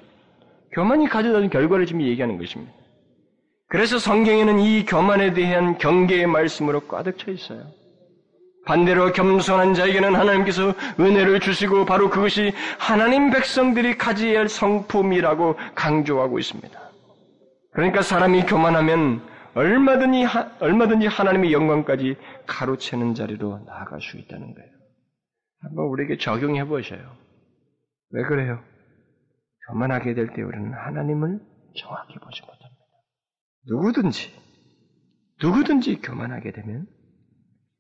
[0.72, 2.72] 교만이 가져다 준 결과를 지금 얘기하는 것입니다.
[3.68, 7.64] 그래서 성경에는 이 교만에 대한 경계의 말씀으로 꽉득 차 있어요.
[8.66, 16.83] 반대로 겸손한 자에게는 하나님께서 은혜를 주시고 바로 그것이 하나님 백성들이 가져야 할 성품이라고 강조하고 있습니다.
[17.74, 19.22] 그러니까 사람이 교만하면
[19.54, 20.24] 얼마든지,
[20.60, 24.70] 얼마든지 하나님의 영광까지 가로채는 자리로 나아갈 수 있다는 거예요.
[25.60, 27.16] 한번 우리에게 적용해 보셔요.
[28.10, 28.62] 왜 그래요?
[29.68, 31.40] 교만하게 될 때 우리는 하나님을
[31.76, 32.84] 정확히 보지 못합니다.
[33.66, 34.32] 누구든지,
[35.42, 36.86] 누구든지 교만하게 되면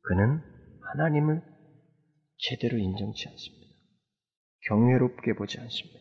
[0.02, 0.42] 그는
[0.92, 1.42] 하나님을
[2.38, 3.64] 제대로 인정치 않습니다.
[4.68, 6.00] 경외롭게 보지 않습니다.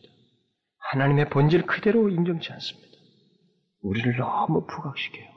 [0.90, 2.93] 하나님의 본질 그대로 인정치 않습니다.
[3.84, 5.28] 우리를 너무 부각시켜요.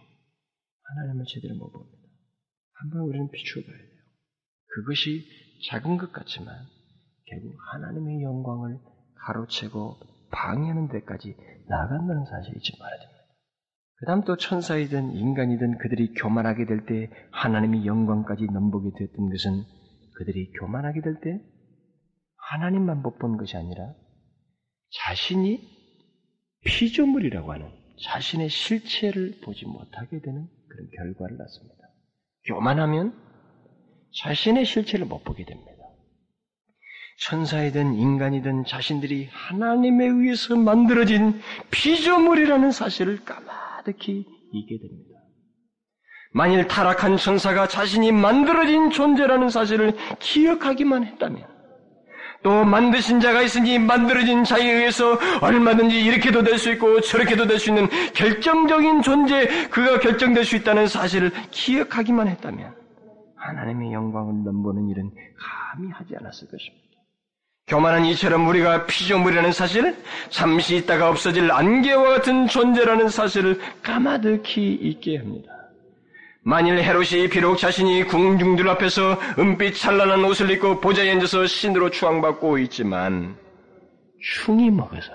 [0.84, 1.98] 하나님을 제대로 못 봅니다.
[2.74, 3.98] 한번 우리는 비추어 봐야 돼요.
[4.74, 5.26] 그것이
[5.70, 6.48] 작은 것 같지만
[7.26, 8.80] 결국 하나님의 영광을
[9.26, 10.00] 가로채고
[10.32, 11.36] 방해하는 데까지
[11.68, 13.18] 나간다는 사실을 잊지 말아야 됩니다.
[14.00, 19.64] 그 다음 또 천사이든 인간이든 그들이 교만하게 될 때 하나님의 영광까지 넘보게 되었던 것은
[20.16, 21.42] 그들이 교만하게 될 때
[22.52, 23.94] 하나님만 못 본 것이 아니라
[25.06, 25.60] 자신이
[26.64, 27.70] 피조물이라고 하는
[28.04, 31.76] 자신의 실체를 보지 못하게 되는 그런 결과를 낳습니다.
[32.46, 33.14] 교만하면
[34.24, 35.72] 자신의 실체를 못 보게 됩니다.
[37.20, 45.20] 천사이든 인간이든 자신들이 하나님에 의해서 만들어진 피조물이라는 사실을 까마득히 잊게 됩니다.
[46.32, 51.57] 만일 타락한 천사가 자신이 만들어진 존재라는 사실을 기억하기만 했다면
[52.44, 57.70] 또 만드신 자가 있으니 만들어진 자에 의해서 얼마든지 이렇게도 될 수 있고 저렇게도 될 수
[57.70, 62.74] 있는 결정적인 존재, 그가 결정될 수 있다는 사실을 기억하기만 했다면
[63.36, 66.88] 하나님의 영광을 넘보는 일은 감히 하지 않았을 것입니다.
[67.68, 69.96] 교만한 이처럼 우리가 피조물이라는 사실,
[70.30, 75.52] 잠시 있다가 없어질 안개와 같은 존재라는 사실을 까마득히 잊게 합니다.
[76.48, 83.36] 만일 헤롯이 비록 자신이 궁중들 앞에서 은빛 찬란한 옷을 입고 보좌에 앉아서 신으로 추앙받고 있지만
[84.22, 85.12] 충이 먹어서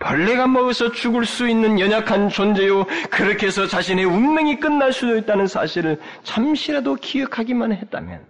[0.00, 6.00] 벌레가 먹어서 죽을 수 있는 연약한 존재요 그렇게 해서 자신의 운명이 끝날 수도 있다는 사실을
[6.24, 8.26] 잠시라도 기억하기만 했다면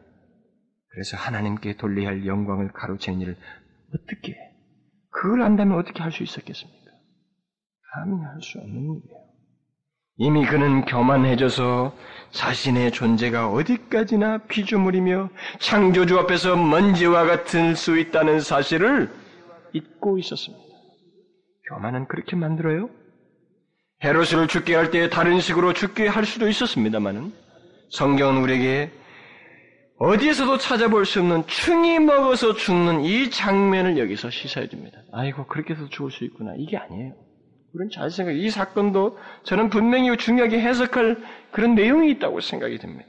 [0.91, 3.37] 그래서 하나님께 돌려야 할 영광을 가로채는 일을
[3.95, 4.37] 어떻게
[5.11, 6.91] 그걸 안다면 어떻게 할 수 있었겠습니까?
[7.95, 9.25] 감히 할 수 없는 일이에요.
[10.17, 11.93] 이미 그는 교만해져서
[12.35, 19.09] 자신의 존재가 어디까지나 피조물이며 창조주 앞에서 먼지와 같을 수 있다는 사실을
[19.73, 20.65] 잊고 있었습니다.
[21.69, 22.91] 교만은 그렇게 만들어요?
[24.03, 27.33] 헤롯을 죽게 할 때 다른 식으로 죽게 할 수도 있었습니다만은
[27.91, 28.91] 성경은 우리에게
[29.99, 34.99] 어디에서도 찾아볼 수 없는 충이 먹어서 죽는 이 장면을 여기서 시사해 줍니다.
[35.13, 36.53] 아이고 그렇게 해서 죽을 수 있구나.
[36.59, 37.15] 이게 아니에요.
[37.75, 38.39] 우리는 잘 생각해.
[38.39, 41.19] 이 사건도 저는 분명히 중요하게 해석할
[41.51, 43.09] 그런 내용이 있다고 생각이 듭니다.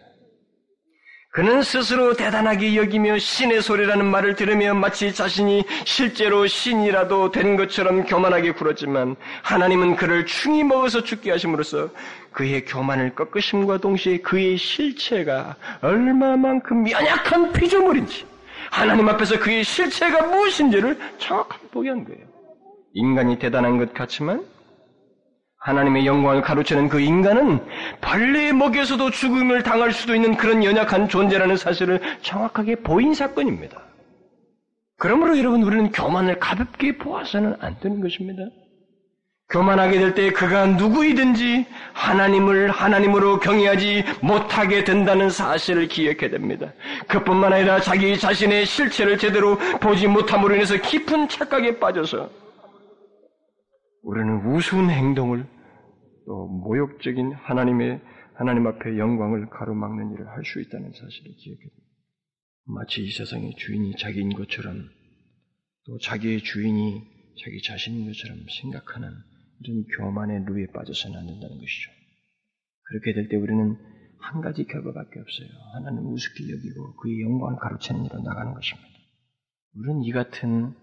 [1.31, 8.53] 그는 스스로 대단하게 여기며 신의 소리라는 말을 들으며 마치 자신이 실제로 신이라도 된 것처럼 교만하게
[8.53, 11.89] 굴었지만 하나님은 그를 충이 먹어서 죽게 하심으로써
[12.31, 18.25] 그의 교만을 꺾으심과 동시에 그의 실체가 얼마만큼 연약한 피조물인지
[18.71, 22.25] 하나님 앞에서 그의 실체가 무엇인지를 정확하게 보게 한 거예요.
[22.93, 24.54] 인간이 대단한 것 같지만
[25.65, 27.59] 하나님의 영광을 가로채는 그 인간은
[27.99, 33.81] 벌레의 먹에서도 죽음을 당할 수도 있는 그런 연약한 존재라는 사실을 정확하게 보인 사건입니다.
[34.97, 38.43] 그러므로 여러분 우리는 교만을 가볍게 보아서는 안 되는 것입니다.
[39.49, 46.73] 교만하게 될 때 그가 누구이든지 하나님을 하나님으로 경외하지 못하게 된다는 사실을 기억해야 됩니다.
[47.07, 52.29] 그뿐만 아니라 자기 자신의 실체를 제대로 보지 못함으로 인해서 깊은 착각에 빠져서
[54.03, 55.54] 우리는 우스운 행동을
[56.25, 58.01] 또 모욕적인 하나님의
[58.33, 61.85] 하나님 앞에 영광을 가로막는 일을 할 수 있다는 사실을 기억해야 됩니다.
[62.67, 64.89] 마치 이 세상의 주인이 자기인 것처럼
[65.85, 67.03] 또 자기의 주인이
[67.43, 69.09] 자기 자신인 것처럼 생각하는
[69.61, 71.91] 이런 교만의 루에 빠져서는 안 된다는 것이죠.
[72.83, 73.77] 그렇게 될 때 우리는
[74.19, 75.47] 한 가지 결과밖에 없어요.
[75.75, 78.89] 하나님 우습게 여기고 그의 영광을 가로채는 일로 나가는 것입니다.
[79.75, 80.73] 우리는 이 같은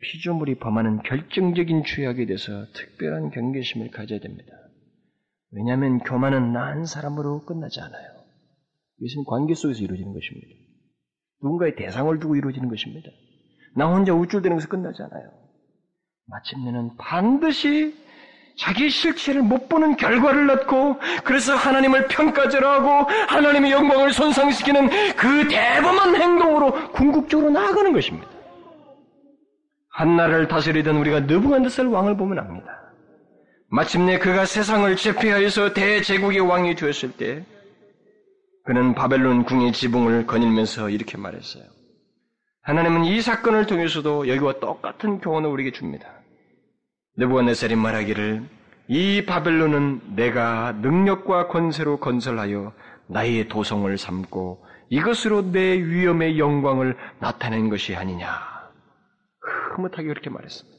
[0.00, 4.52] 피조물이 범하는 결정적인 죄악에 대해서 특별한 경계심을 가져야 됩니다.
[5.56, 8.08] 왜냐하면 교만은 난 사람으로 끝나지 않아요.
[9.00, 10.46] 이것은 관계 속에서 이루어지는 것입니다.
[11.42, 13.08] 누군가의 대상을 두고 이루어지는 것입니다.
[13.74, 15.30] 나 혼자 우쭐대는 것에서 끝나지 않아요.
[16.26, 17.94] 마침내는 반드시
[18.58, 26.92] 자기 실체를 못 보는 결과를 낳고 그래서 하나님을 평가절하고 하나님의 영광을 손상시키는 그 대범한 행동으로
[26.92, 28.28] 궁극적으로 나아가는 것입니다.
[29.90, 32.85] 한나라를 다스리던 우리가 느부갓네살 왕을 보면 압니다.
[33.68, 37.44] 마침내 그가 세상을 제패하여서 대제국의 왕이 되었을 때
[38.64, 41.64] 그는 바벨론 궁의 지붕을 거닐면서 이렇게 말했어요.
[42.62, 46.08] 하나님은 이 사건을 통해서도 여기와 똑같은 교훈을 우리에게 줍니다.
[47.16, 48.42] 느부갓네살이 말하기를
[48.88, 52.72] 이 바벨론은 내가 능력과 권세로 건설하여
[53.08, 58.28] 나의 도성을 삼고 이것으로 내 위엄의 영광을 나타낸 것이 아니냐.
[59.74, 60.75] 흐뭇하게 그렇게 말했습니다.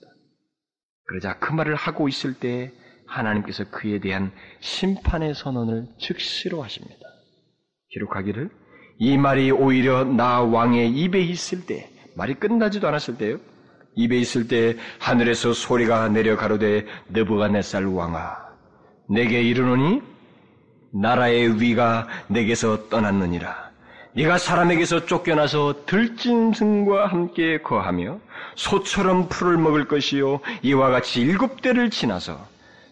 [1.08, 2.72] 그러자 그 말을 하고 있을 때
[3.08, 7.00] 하나님께서 그에 대한 심판의 선언을 즉시로 하십니다.
[7.90, 8.50] 기록하기를
[9.00, 13.40] 이 말이 오히려 나 왕의 입에 있을 때 말이 끝나지도 않았을 때요.
[13.96, 18.36] 입에 있을 때 하늘에서 소리가 내려 가로되 느부갓네살 왕아
[19.10, 20.02] 내게 이르노니
[20.94, 23.67] 나라의 위가 내게서 떠났느니라.
[24.14, 28.20] 네가 사람에게서 쫓겨나서 들짐승과 함께 거하며
[28.56, 32.48] 소처럼 풀을 먹을 것이요 이와 같이 일곱 대를 지나서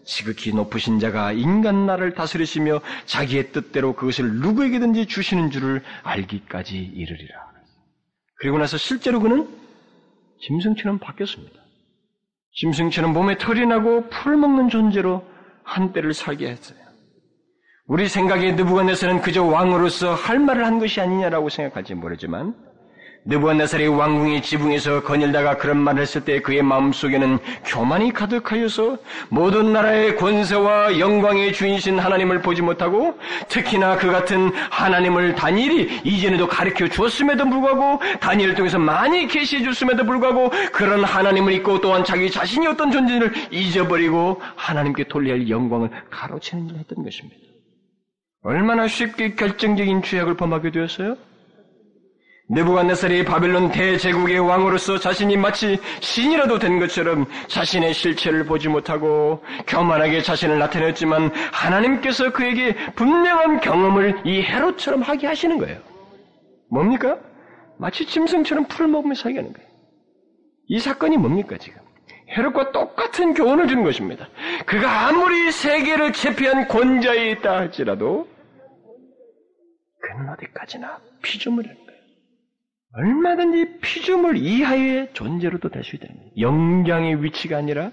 [0.05, 7.45] 지극히 높으신 자가 인간 나를 다스리시며 자기의 뜻대로 그것을 누구에게든지 주시는 줄을 알기까지 이르리라.
[8.37, 9.47] 그리고 나서 실제로 그는
[10.41, 11.59] 짐승처럼 바뀌었습니다.
[12.53, 15.25] 짐승처럼 몸에 털이 나고 풀을 먹는 존재로
[15.63, 16.84] 한때를 살게 했어요.
[17.87, 22.55] 우리 생각에 느부갓네살은 그저 왕으로서 할 말을 한 것이 아니냐라고 생각할지 모르지만
[23.25, 28.97] 느부갓네살이 왕궁의 지붕에서 거닐다가 그런 말을 했을 때 그의 마음속에는 교만이 가득하여서
[29.29, 33.19] 모든 나라의 권세와 영광의 주인신 하나님을 보지 못하고
[33.49, 40.49] 특히나 그 같은 하나님을 다니엘이 이전에도 가르쳐 주었음에도 불구하고 다니엘을 통해서 많이 계시해 줬음에도 불구하고
[40.71, 46.79] 그런 하나님을 잊고 또한 자기 자신이 어떤 존재를 잊어버리고 하나님께 돌려야 할 영광을 가로채는 일을
[46.79, 47.44] 했던 것입니다.
[48.45, 51.17] 얼마나 쉽게 결정적인 죄악을 범하게 되었어요?
[52.47, 60.59] 느부갓네살이 바벨론 대제국의 왕으로서 자신이 마치 신이라도 된 것처럼 자신의 실체를 보지 못하고 교만하게 자신을
[60.59, 65.79] 나타냈지만 하나님께서 그에게 분명한 경험을 이 헤롯처럼 하게 하시는 거예요.
[66.69, 67.17] 뭡니까?
[67.79, 69.67] 마치 짐승처럼 풀을 먹으며 살게 하는 거예요.
[70.67, 71.81] 이 사건이 뭡니까 지금?
[72.29, 74.27] 헤롯과 똑같은 교훈을 주는 것입니다.
[74.67, 78.34] 그가 아무리 세계를 제패한 권자에 있다 할지라도
[80.05, 82.01] 그는 어디까지나 피조물이라는 거예요.
[82.93, 86.31] 얼마든지 피조물 이하의 존재로도 될 수 있다는 거예요.
[86.37, 87.91] 영장의 위치가 아니라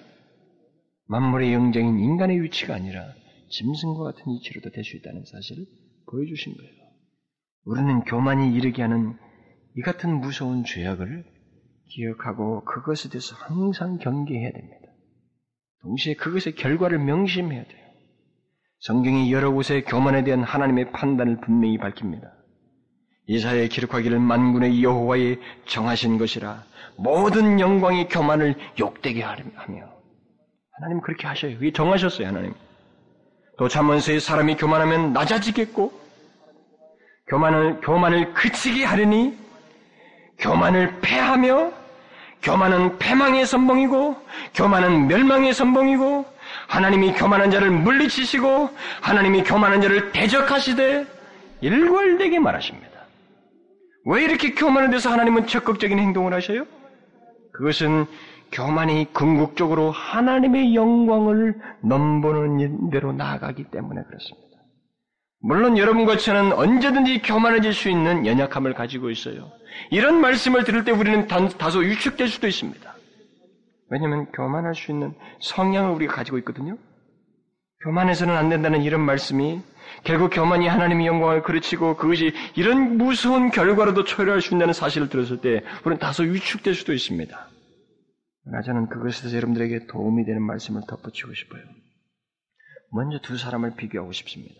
[1.07, 3.13] 만물의 영장인 인간의 위치가 아니라
[3.51, 5.65] 짐승과 같은 위치로도 될 수 있다는 사실을
[6.11, 6.73] 보여주신 거예요.
[7.65, 9.17] 우리는 교만이 이르게 하는
[9.77, 11.25] 이 같은 무서운 죄악을
[11.89, 14.89] 기억하고 그것에 대해서 항상 경계해야 됩니다.
[15.83, 17.82] 동시에 그것의 결과를 명심해야 돼요.
[18.83, 22.33] 성경이 여러 곳에 교만에 대한 하나님의 판단을 분명히 밝힙니다.
[23.29, 26.65] 이사에 기록하기를 만군의 여호와의 정하신 것이라
[26.97, 29.45] 모든 영광이 교만을 욕되게 하며
[30.73, 31.55] 하나님 그렇게 하셔요.
[31.59, 32.55] 그게 정하셨어요 하나님.
[33.57, 35.93] 또 잠언서에 사람이 교만하면 낮아지겠고
[37.29, 39.39] 교만을 교만을 그치게 하려니
[40.39, 41.73] 교만을 패하며
[42.43, 44.17] 교만은 패망의 선봉이고
[44.55, 46.32] 교만은 멸망의 선봉이고
[46.73, 48.71] 하나님이 교만한 자를 물리치시고
[49.03, 51.07] 하나님이 교만한 자를 대적하시되
[51.61, 52.89] 일괄되게 말하십니다.
[54.07, 56.65] 왜 이렇게 교만에 대해서 하나님은 적극적인 행동을 하셔요?
[57.53, 58.07] 그것은
[58.53, 64.49] 교만이 궁극적으로 하나님의 영광을 넘보는 대로 나아가기 때문에 그렇습니다.
[65.43, 69.53] 물론 여러분과 저는 언제든지 교만해질 수 있는 연약함을 가지고 있어요.
[69.91, 72.92] 이런 말씀을 들을 때 우리는 다소 위축될 수도 있습니다.
[73.93, 76.79] 왜냐하면 교만할 수 있는 성향을 우리가 가지고 있거든요.
[77.85, 79.61] 교만해서는 안 된다는 이런 말씀이
[80.03, 85.63] 결국 교만이 하나님의 영광을 그르치고 그것이 이런 무서운 결과로도 초래할 수 있다는 사실을 들었을 때
[85.85, 87.49] 우리는 다소 위축될 수도 있습니다.
[88.45, 91.63] 그러나 저는 그것에서 여러분들에게 도움이 되는 말씀을 덧붙이고 싶어요.
[92.93, 94.55] 먼저 두 사람을 비교하고 싶습니다.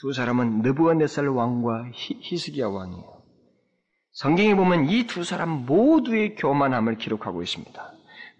[0.00, 3.22] 두 사람은 느부갓네살 왕과 히, 스기야 왕이에요.
[4.12, 7.91] 성경에 보면 이 두 사람 모두의 교만함을 기록하고 있습니다.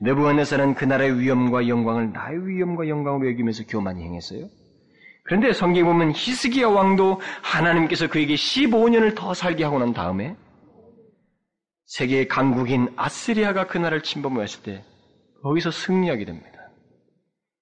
[0.02, 4.48] 느부갓네살은 그 나라의 위엄과 영광을 나의 위엄과 영광으로 여기면서 교만히 행했어요.
[5.24, 10.36] 그런데 성경에 보면 히스기야 왕도 하나님께서 그에게 15년을 더 살게 하고 난 다음에
[11.86, 14.84] 세계의 강국인 아스리아가 그 나라를 침범했을 때
[15.42, 16.50] 거기서 승리하게 됩니다.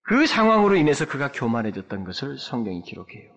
[0.05, 3.31] 그 상황으로 인해서 그가 교만해졌던 것을 성경이 기록해요.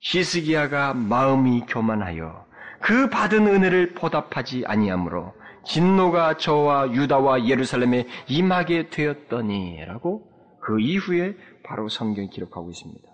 [0.00, 2.44] 히스기야가 마음이 교만하여
[2.80, 5.32] 그 받은 은혜를 보답하지 아니하므로
[5.64, 10.22] 진노가 저와 유다와 예루살렘에 임하게 되었더니라고
[10.60, 11.34] 그 이후에
[11.64, 13.08] 바로 성경이 기록하고 있습니다.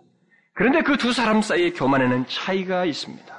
[0.55, 3.39] 그런데 그 두 사람 사이의 교만에는 차이가 있습니다.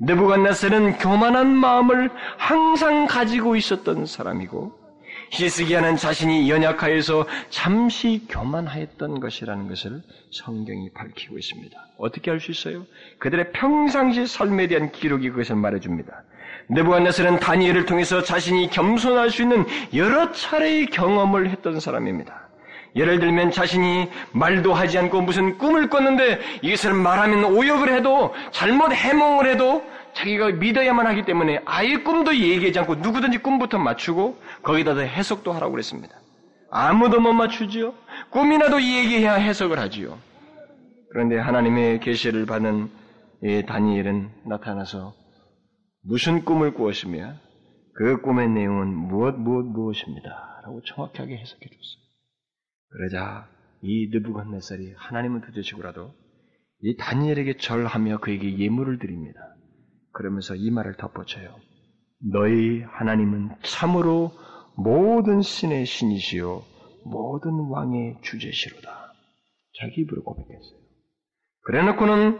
[0.00, 4.84] 느부갓네살은 교만한 마음을 항상 가지고 있었던 사람이고
[5.30, 11.76] 히스기야는 자신이 연약하여서 잠시 교만하였던 것이라는 것을 성경이 밝히고 있습니다.
[11.96, 12.84] 어떻게 알 수 있어요?
[13.18, 16.24] 그들의 평상시 삶에 대한 기록이 그것을 말해줍니다.
[16.68, 22.48] 느부갓네살은 다니엘을 통해서 자신이 겸손할 수 있는 여러 차례의 경험을 했던 사람입니다.
[22.96, 29.50] 예를 들면 자신이 말도 하지 않고 무슨 꿈을 꿨는데 이것을 말하면 오역을 해도 잘못 해몽을
[29.50, 29.84] 해도
[30.14, 35.72] 자기가 믿어야만 하기 때문에 아예 꿈도 얘기하지 않고 누구든지 꿈부터 맞추고 거기다 더 해석도 하라고
[35.72, 36.16] 그랬습니다.
[36.70, 37.94] 아무도 못 맞추지요.
[38.30, 40.18] 꿈이라도 얘기해야 해석을 하지요.
[41.10, 42.90] 그런데 하나님의 계시를 받은
[43.66, 45.14] 다니엘은 나타나서
[46.06, 47.34] 무슨 꿈을 꾸었으며
[47.94, 50.60] 그 꿈의 내용은 무엇 무엇 무엇입니다.
[50.64, 52.04] 라고 정확하게 해석해 줬어요.
[52.90, 53.48] 그러자
[53.82, 56.14] 이 느부갓네살이 하나님은 두드치고라도
[56.80, 59.38] 이 다니엘에게 절하며 그에게 예물을 드립니다.
[60.12, 61.56] 그러면서 이 말을 덧붙여요.
[62.32, 64.32] 너희 하나님은 참으로
[64.76, 66.62] 모든 신의 신이시요
[67.04, 69.12] 모든 왕의 주제시로다.
[69.80, 70.78] 자기 입으로 고백했어요.
[71.62, 72.38] 그래놓고는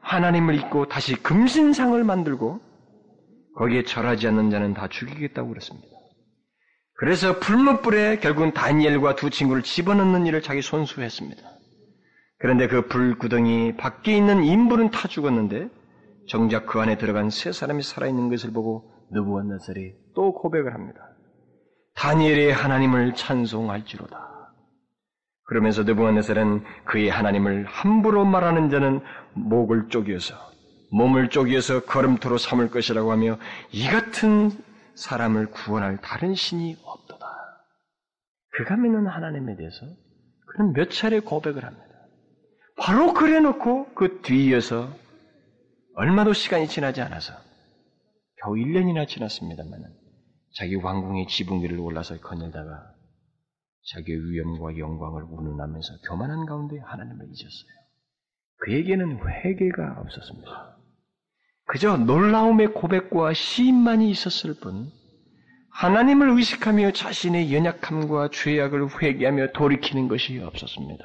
[0.00, 2.71] 하나님을 잊고 다시 금신상을 만들고
[3.56, 5.88] 거기에 절하지 않는 자는 다 죽이겠다고 그랬습니다.
[6.94, 11.42] 그래서 불못불에 결국은 다니엘과 두 친구를 집어넣는 일을 자기 손수 했습니다.
[12.38, 15.68] 그런데 그 불구덩이 밖에 있는 인부는 타 죽었는데
[16.28, 21.00] 정작 그 안에 들어간 세 사람이 살아있는 것을 보고 느부갓네살이 또 고백을 합니다.
[21.94, 24.32] 다니엘의 하나님을 찬송할지로다.
[25.44, 29.00] 그러면서 느부갓네살은 그의 하나님을 함부로 말하는 자는
[29.34, 30.51] 목을 쪼개서
[30.92, 33.38] 몸을 쪼개서 걸음토로 삼을 것이라고 하며
[33.72, 34.50] 이 같은
[34.94, 37.26] 사람을 구원할 다른 신이 없도다.
[38.50, 39.86] 그가 믿는 하나님에 대해서
[40.48, 41.86] 그는 몇 차례 고백을 합니다.
[42.76, 44.94] 바로 그래 놓고 그 뒤이어서
[45.94, 47.32] 얼마도 시간이 지나지 않아서
[48.42, 49.82] 겨우 1년이나 지났습니다만
[50.54, 52.92] 자기 왕궁의 지붕 위를 올라서 거닐다가
[53.94, 57.82] 자기의 위엄과 영광을 운운하면서 교만한 가운데 하나님을 잊었어요.
[58.58, 60.71] 그에게는 회개가 없었습니다.
[61.66, 64.90] 그저 놀라움의 고백과 시인만이 있었을 뿐
[65.70, 71.04] 하나님을 의식하며 자신의 연약함과 죄악을 회개하며 돌이키는 것이 없었습니다.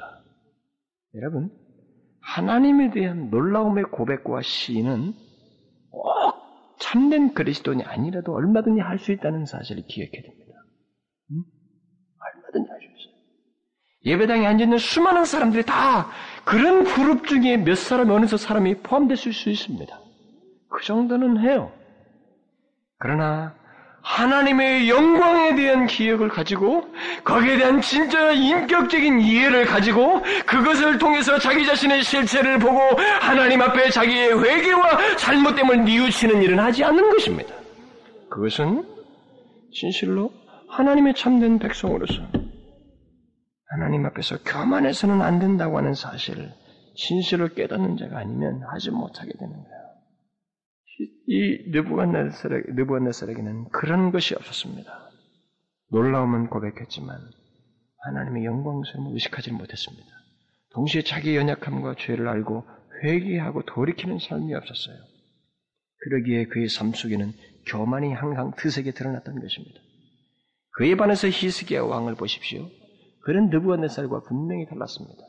[1.14, 1.50] 여러분,
[2.20, 5.14] 하나님에 대한 놀라움의 고백과 시인은
[5.90, 6.34] 꼭
[6.78, 10.52] 참된 그리스도인이 아니라도 얼마든지 할 수 있다는 사실을 기억해야 됩니다.
[11.30, 11.44] 음?
[12.36, 13.14] 얼마든지 할 수 있어요.
[14.04, 16.10] 예배당에 앉아있는 수많은 사람들이 다
[16.44, 20.07] 그런 그룹 중에 몇 사람, 어느 사람이 포함됐을 수 있습니다.
[20.78, 21.72] 그 정도는 해요.
[23.00, 23.52] 그러나
[24.00, 26.86] 하나님의 영광에 대한 기억을 가지고
[27.24, 32.78] 거기에 대한 진짜 인격적인 이해를 가지고 그것을 통해서 자기 자신의 실체를 보고
[33.20, 37.52] 하나님 앞에 자기의 회개와 잘못됨을 뉘우치는 일은 하지 않는 것입니다.
[38.30, 38.84] 그것은
[39.72, 40.30] 진실로
[40.68, 42.22] 하나님의 참된 백성으로서
[43.68, 46.52] 하나님 앞에서 교만해서는 안 된다고 하는 사실을
[46.94, 49.87] 진실로 깨닫는 자가 아니면 하지 못하게 되는 거예요.
[50.98, 55.10] 이 느부갓네살에게는 그런 것이 없었습니다.
[55.90, 57.18] 놀라움은 고백했지만
[58.04, 60.06] 하나님의 영광스러움을 의식하지 못했습니다.
[60.72, 62.64] 동시에 자기 연약함과 죄를 알고
[63.02, 64.96] 회개하고 돌이키는 삶이 없었어요.
[66.00, 67.32] 그러기에 그의 삶 속에는
[67.66, 69.80] 교만이 항상 드세게 드러났던 것입니다.
[70.76, 72.68] 그에 반해서 히스기야 왕을 보십시오.
[73.24, 75.22] 그런 느부갓네살과 분명히 달랐습니다.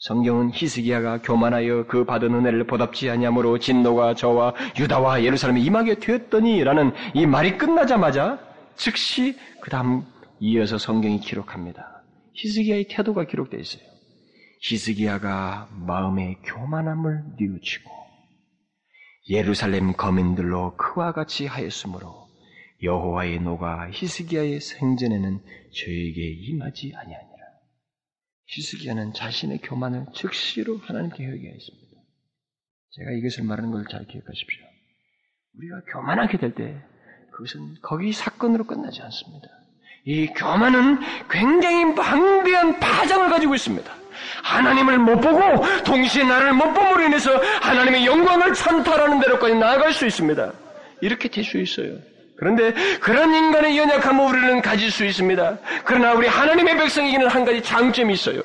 [0.00, 7.26] 성경은 히스기야가 교만하여 그 받은 은혜를 보답지 아니하므로 진노가 저와 유다와 예루살렘에 임하게 되었더니라는 이
[7.26, 8.38] 말이 끝나자마자
[8.76, 10.06] 즉시 그 다음
[10.40, 12.02] 이어서 성경이 기록합니다.
[12.32, 13.82] 히스기야의 태도가 기록되어 있어요.
[14.62, 17.90] 히스기야가 마음의 교만함을 뉘우치고
[19.28, 22.26] 예루살렘 거민들로 그와 같이 하였으므로
[22.82, 25.40] 여호와의 노가 히스기야의 생전에는
[25.74, 27.29] 저에게 임하지 아니하니라.
[28.52, 31.86] 히스기야는 자신의 교만을 즉시로 하나님께 회개했습니다.
[32.92, 34.64] 제가 이것을 말하는 걸 잘 기억하십시오.
[35.56, 36.82] 우리가 교만하게 될 때
[37.32, 39.48] 그것은 거기 사건으로 끝나지 않습니다.
[40.04, 40.98] 이 교만은
[41.30, 43.94] 굉장히 방대한 파장을 가지고 있습니다.
[44.42, 45.40] 하나님을 못 보고
[45.84, 50.52] 동시에 나를 못 봄으로 인해서 하나님의 영광을 찬탈하는 데로까지 나아갈 수 있습니다.
[51.02, 51.98] 이렇게 될 수 있어요.
[52.40, 55.58] 그런데 그런 인간의 연약함을 우리는 가질 수 있습니다.
[55.84, 58.40] 그러나 우리 하나님의 백성에게는 한 가지 장점이 있어요.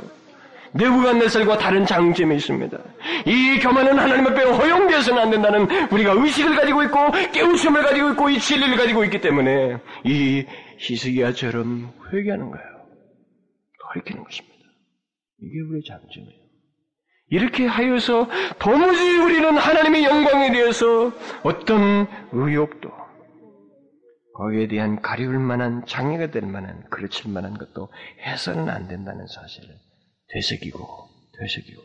[0.74, 2.78] 내부간내설과 다른 장점이 있습니다.
[3.26, 6.98] 이 교만은 하나님 앞에 허용되어서는 안 된다는 우리가 의식을 가지고 있고
[7.32, 10.46] 깨우침을 가지고 있고 이 진리를 가지고 있기 때문에 이
[10.78, 12.68] 히스기야처럼 회개하는 거예요.
[13.94, 14.56] 돌이키는 것입니다.
[15.42, 16.46] 이게 우리의 장점이에요.
[17.30, 18.28] 이렇게 하여서
[18.60, 23.05] 도무지 우리는 하나님의 영광에 대해서 어떤 의욕도
[24.36, 27.88] 거기에 대한 가리울 만한 장애가 될 만한 그르칠 만한 것도
[28.20, 29.70] 해서는 안 된다는 사실을
[30.34, 30.78] 되새기고
[31.40, 31.82] 되새기고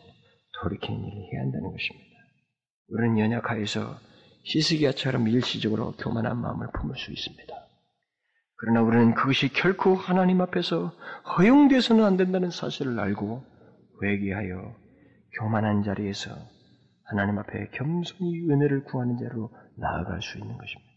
[0.60, 2.10] 돌이키는 일을 해야 한다는 것입니다.
[2.88, 3.98] 우리는 연약하여서
[4.44, 7.54] 시스기야처럼 일시적으로 교만한 마음을 품을 수 있습니다.
[8.56, 10.92] 그러나 우리는 그것이 결코 하나님 앞에서
[11.36, 13.44] 허용돼서는 안 된다는 사실을 알고
[14.02, 14.74] 회개하여
[15.38, 16.30] 교만한 자리에서
[17.04, 20.89] 하나님 앞에 겸손히 은혜를 구하는 자로 나아갈 수 있는 것입니다.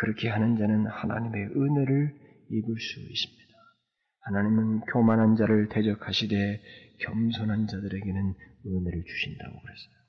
[0.00, 2.14] 그렇게 하는 자는 하나님의 은혜를
[2.48, 3.40] 입을 수 있습니다.
[4.22, 6.60] 하나님은 교만한 자를 대적하시되
[7.00, 8.34] 겸손한 자들에게는
[8.66, 10.00] 은혜를 주신다고 그랬어요.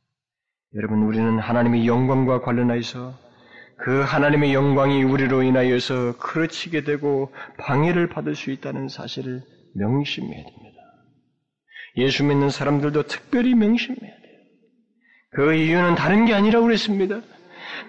[0.75, 3.19] 여러분, 우리는 하나님의 영광과 관련하여서
[3.79, 9.41] 그 하나님의 영광이 우리로 인하여서 그르치게 되고 방해를 받을 수 있다는 사실을
[9.75, 10.81] 명심해야 됩니다.
[11.97, 14.37] 예수 믿는 사람들도 특별히 명심해야 돼요.
[15.31, 17.21] 그 이유는 다른 게 아니라고 그랬습니다.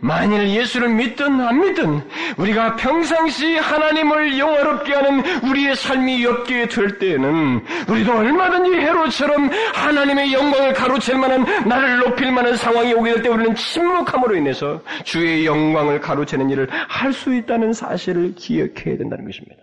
[0.01, 2.03] 만일 예수를 믿든 안 믿든
[2.36, 10.72] 우리가 평상시 하나님을 영화롭게 하는 우리의 삶이 없게 될 때에는 우리도 얼마든지 헤로처럼 하나님의 영광을
[10.72, 16.51] 가로챌 만한 나를 높일 만한 상황이 오게 될 때 우리는 침묵함으로 인해서 주의 영광을 가로채는
[16.51, 19.62] 일을 할 수 있다는 사실을 기억해야 된다는 것입니다.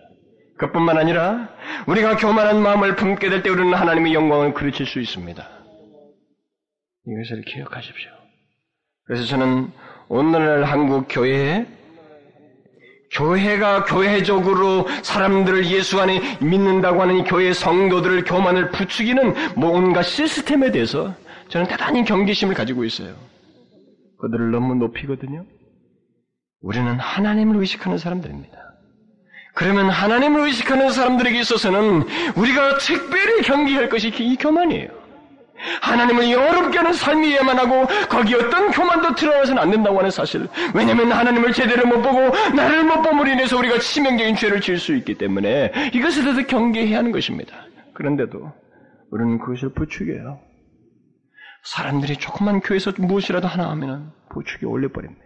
[0.56, 1.48] 그뿐만 아니라
[1.86, 5.42] 우리가 교만한 마음을 품게 될 때 우리는 하나님의 영광을 그르칠 수 있습니다.
[7.06, 8.10] 이것을 기억하십시오.
[9.06, 9.72] 그래서 저는
[10.10, 11.66] 오늘날 한국 교회에
[13.12, 21.14] 교회가 교회적으로 사람들을 예수 안에 믿는다고 하는 교회 성도들을 교만을 부추기는 뭔가 시스템에 대해서
[21.48, 23.14] 저는 대단히 경계심을 가지고 있어요.
[24.20, 25.44] 그들을 너무 높이거든요.
[26.60, 28.58] 우리는 하나님을 의식하는 사람들입니다.
[29.54, 32.02] 그러면 하나님을 의식하는 사람들에게 있어서는
[32.36, 34.99] 우리가 특별히 경계할 것이 이 교만이에요.
[35.82, 40.48] 하나님을 영어롭게 하는 삶이어야만 하고 거기 어떤 교만도 드러나서는 안 된다고 하는 사실.
[40.74, 42.20] 왜냐하면 하나님을 제대로 못 보고
[42.54, 47.12] 나를 못 봄으로 인해서 우리가 치명적인 죄를 지을 수 있기 때문에 이것에 대해서 경계해야 하는
[47.12, 47.54] 것입니다.
[47.94, 48.52] 그런데도
[49.10, 50.40] 우리는 그것을 부추겨요.
[51.62, 55.20] 사람들이 조그만 교회에서 무엇이라도 하나 하면 부추겨 올려버립니다.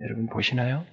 [0.00, 0.84] 여러분 보시나요?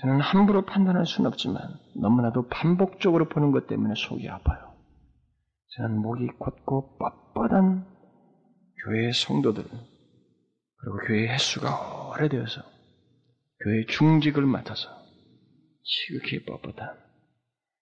[0.00, 1.62] 저는 함부로 판단할 수는 없지만
[2.00, 4.69] 너무나도 반복적으로 보는 것 때문에 속이 아파요.
[5.76, 7.86] 저는 목이 곧고 뻣뻣한
[8.84, 12.62] 교회의 성도들, 그리고 교회의 횟수가 오래되어서
[13.62, 14.88] 교회 중직을 맡아서
[15.84, 16.98] 지극히 뻣뻣한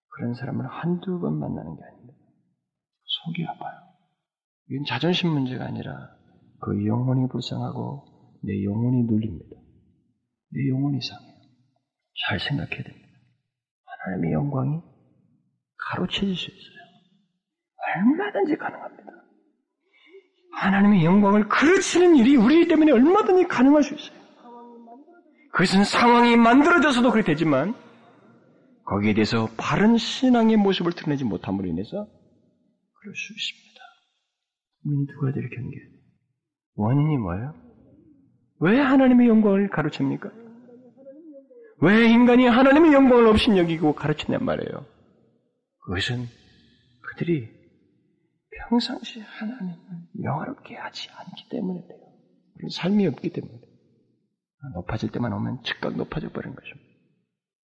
[0.09, 2.19] 그런 사람을 한두 번 만나는 게 아닙니다.
[3.05, 3.79] 속이 아파요.
[4.71, 6.11] 이건 자존심 문제가 아니라
[6.61, 9.57] 그 영혼이 불쌍하고 내 영혼이 눌립니다.
[10.51, 11.39] 내 영혼이 상해요.
[12.27, 13.09] 잘 생각해야 됩니다.
[13.85, 14.81] 하나님의 영광이
[15.79, 16.78] 가로채질 수 있어요.
[17.97, 19.13] 얼마든지 가능합니다.
[20.53, 24.19] 하나님의 영광을 그르치는 일이 우리 때문에 얼마든지 가능할 수 있어요.
[25.53, 27.75] 그것은 상황이 만들어져서도 그렇게 되지만
[28.85, 32.07] 거기에 대해서 바른 신앙의 모습을 드러내지 못함으로 인해서
[33.01, 33.81] 그럴 수 있습니다.
[34.85, 35.99] 우리는 두 가지를 경계해야 돼요.
[36.75, 37.55] 원인이 뭐예요?
[38.61, 40.31] 왜 하나님의 영광을 가르칩니까?
[41.81, 44.87] 왜 인간이 하나님의 영광을 없인 여기고 가르치냔 말이에요.
[45.85, 46.27] 그것은
[47.03, 47.58] 그들이
[48.59, 49.77] 평상시 하나님을
[50.23, 52.69] 영화롭게 하지 않기 때문에 그래요.
[52.71, 53.61] 삶이 없기 때문에
[54.75, 56.89] 높아질 때만 오면 즉각 높아져 버린 것입니다.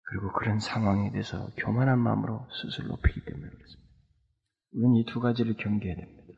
[0.04, 3.90] 그리고 그런 상황에 대해서 교만한 마음으로 스스로 높이기 때문에 그렇습니다.
[4.74, 6.34] 우리는 이 두 가지를 경계해야 됩니다.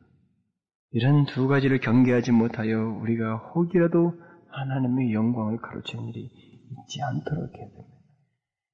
[0.90, 4.12] 이런 두 가지를 경계하지 못하여 우리가 혹이라도
[4.50, 7.88] 하나님의 영광을 가로채는 일이 있지 않도록 해야 됩니다.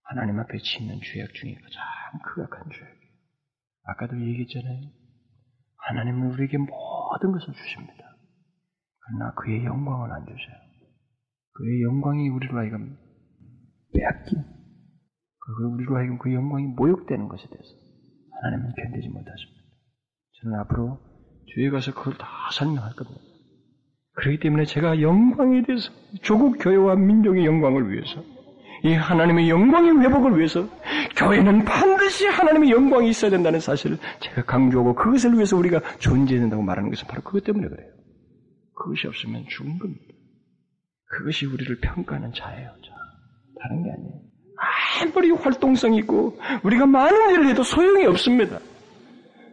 [0.03, 1.83] 하나님 앞에 짓는 죄악 중에 가장
[2.24, 3.09] 크각한 죄악이에요.
[3.85, 4.97] 아까도 얘기했잖아요.
[5.89, 8.05] 하나님은 우리에게 모든 것을 주십니다.
[9.01, 10.57] 그러나 그의 영광을 안 주셔요.
[11.55, 12.97] 그의 영광이 우리로 하여금
[13.95, 14.45] 빼앗긴,
[15.39, 17.68] 그리고 우리로 하여금 그 영광이 모욕되는 것에 대해서
[18.43, 19.62] 하나님은 견디지 못하십니다.
[20.43, 21.01] 저는 앞으로
[21.55, 23.20] 뒤에 가서 그걸 다 설명할 겁니다.
[24.12, 25.91] 그렇기 때문에 제가 영광에 대해서
[26.22, 28.22] 조국 교회와 민족의 영광을 위해서
[28.84, 30.68] 이 하나님의 영광의 회복을 위해서
[31.19, 36.91] 교회는 반드시 하나님의 영광이 있어야 된다는 사실을 제가 강조하고 그것을 위해서 우리가 존재해야 된다고 말하는
[36.91, 37.89] 것은 바로 그것 때문에 그래요.
[38.75, 40.05] 그것이 없으면 죽은 겁니다.
[41.07, 42.69] 그것이 우리를 평가하는 자예요.
[42.69, 42.93] 자.
[43.61, 44.29] 다른 게 아니에요.
[45.03, 48.59] 아무리 활동성 있고 우리가 많은 일을 해도 소용이 없습니다.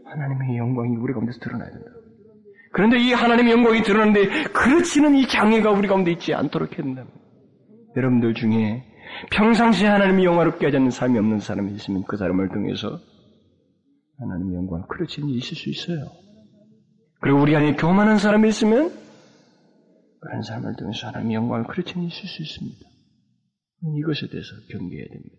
[0.05, 1.87] 하나님의 영광이 우리 가운데서 드러나야 된다.
[2.71, 7.05] 그런데 이 하나님의 영광이 드러나는데 그렇지는 이 장애가 우리 가운데 있지 않도록 해야 된다.
[7.95, 8.83] 여러분들 중에
[9.31, 12.99] 평상시에 하나님의 영화롭게 하지 않는 삶이 없는 사람이 있으면 그 사람을 통해서
[14.19, 16.05] 하나님의 영광 그렇지는 있을 수 있어요.
[17.21, 18.91] 그리고 우리 안에 교만한 사람이 있으면
[20.19, 22.79] 그런 사람을 통해서 하나님의 영광을 그렇지는 있을 수 있습니다.
[23.99, 25.35] 이것에 대해서 경계해야 됩니다.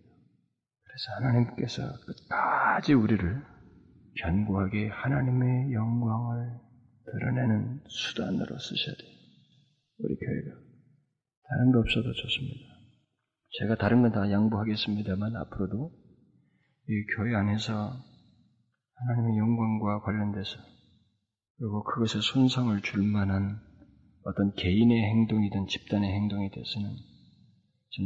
[0.83, 3.43] 그래서 하나님께서 끝까지 우리를
[4.21, 6.59] 견고하게 하나님의 영광을
[7.05, 9.11] 드러내는 수단으로 쓰셔야 돼요.
[9.99, 10.57] 우리 교회가.
[11.49, 12.66] 다른 거 없어도 좋습니다.
[13.49, 15.91] 제가 다른 건 다 양보하겠습니다만 앞으로도
[16.89, 17.93] 이 교회 안에서
[18.95, 20.57] 하나님의 영광과 관련돼서
[21.57, 23.59] 그리고 그것에 손상을 줄 만한
[24.23, 26.95] 어떤 개인의 행동이든 집단의 행동에 대해서는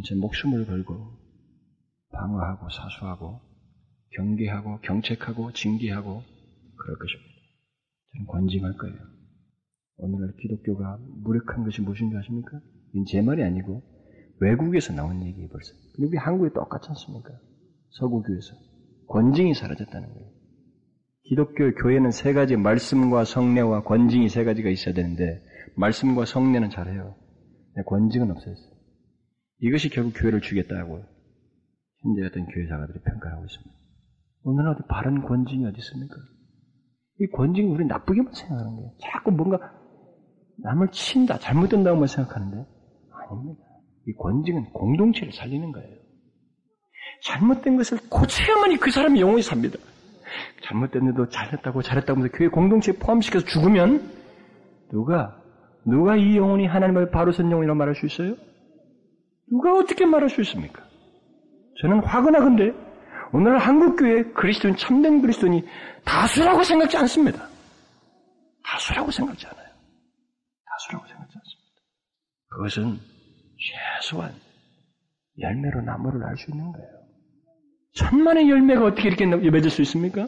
[0.08, 1.20] 제 목숨을 걸고
[2.12, 3.42] 방어하고 사수하고
[4.16, 6.24] 경계하고 경책하고 징계하고
[6.78, 7.32] 그럴 것입니다.
[8.14, 8.98] 저는 권징할 거예요.
[9.98, 12.60] 오늘날 기독교가 무력한 것이 무엇인지 아십니까?
[12.94, 13.84] 이건 제 말이 아니고
[14.42, 15.74] 외국에서 나온 얘기예요 벌써.
[15.96, 17.30] 근데 우리 한국에 똑같지 않습니까?
[17.92, 18.56] 서구교에서
[19.08, 20.30] 권징이 사라졌다는 거예요.
[21.24, 25.42] 기독교 교회는 세 가지 말씀과 성례와 권징이 세 가지가 있어야 되는데
[25.76, 27.16] 말씀과 성례는 잘해요.
[27.86, 28.72] 권징은 없어졌어요.
[29.60, 31.04] 이것이 결국 교회를 주겠다고
[32.02, 33.72] 현재 어떤 교회사가들이 평가하고 있습니다.
[34.44, 36.16] 오늘은 어디 바른 권징이 어디 있습니까?
[37.20, 38.92] 이 권징이 우리 나쁘게만 생각하는 거예요.
[39.00, 39.60] 자꾸 뭔가
[40.64, 42.66] 남을 친다, 잘못된다고만 생각하는데
[43.12, 43.71] 아닙니다.
[44.08, 45.96] 이 권징은 공동체를 살리는 거예요.
[47.24, 49.78] 잘못된 것을 고쳐야만이 그 사람이 영원히 삽니다.
[50.64, 54.10] 잘못됐는데도 잘했다고 잘했다고 하면서 교회 공동체에 포함시켜서 죽으면
[54.92, 55.38] 누가
[55.86, 58.36] 누가 이 영혼이 하나님을 바로 선 영혼이라고 말할 수 있어요?
[59.50, 60.84] 누가 어떻게 말할 수 있습니까?
[61.82, 62.74] 저는 화근하건데
[63.34, 65.64] 오늘 한국교회 그리스도인 참된 그리스도인이
[66.06, 67.48] 다수라고 생각지 않습니다.
[68.64, 69.68] 다수라고 생각지 않아요.
[70.66, 71.72] 다수라고 생각지 않습니다.
[72.50, 73.11] 그것은
[73.62, 74.34] 최소한
[75.40, 76.88] 열매로 나무를 알 수 있는 거예요.
[77.94, 80.28] 천만의 열매가 어떻게 이렇게 맺을 수 있습니까?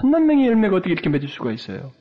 [0.00, 1.92] 천만 명의 열매가 어떻게 이렇게 맺을 수가 있어요?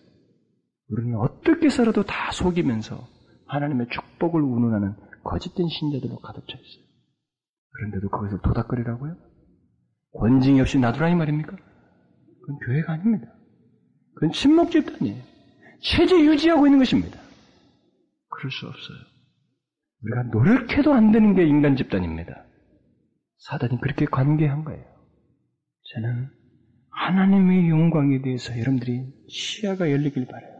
[0.89, 3.07] 우리는 어떻게 살아도 다 속이면서
[3.47, 6.85] 하나님의 축복을 운운하는 거짓된 신자들로 가득 차 있어요.
[7.71, 9.15] 그런데도 그것을 도닥거리라고요?
[10.13, 11.51] 권징이 없이 놔두라 이 말입니까?
[11.51, 13.27] 그건 교회가 아닙니다.
[14.13, 15.21] 그건 침묵 집단이에요.
[15.81, 17.19] 체제 유지하고 있는 것입니다.
[18.29, 18.97] 그럴 수 없어요.
[20.05, 22.45] 우리가 노력해도 안 되는 게 인간 집단입니다.
[23.39, 24.83] 사단이 그렇게 관계한 거예요.
[25.93, 26.29] 저는
[26.91, 30.55] 하나님의 영광에 대해서 여러분들이 시야가 열리길 바래요.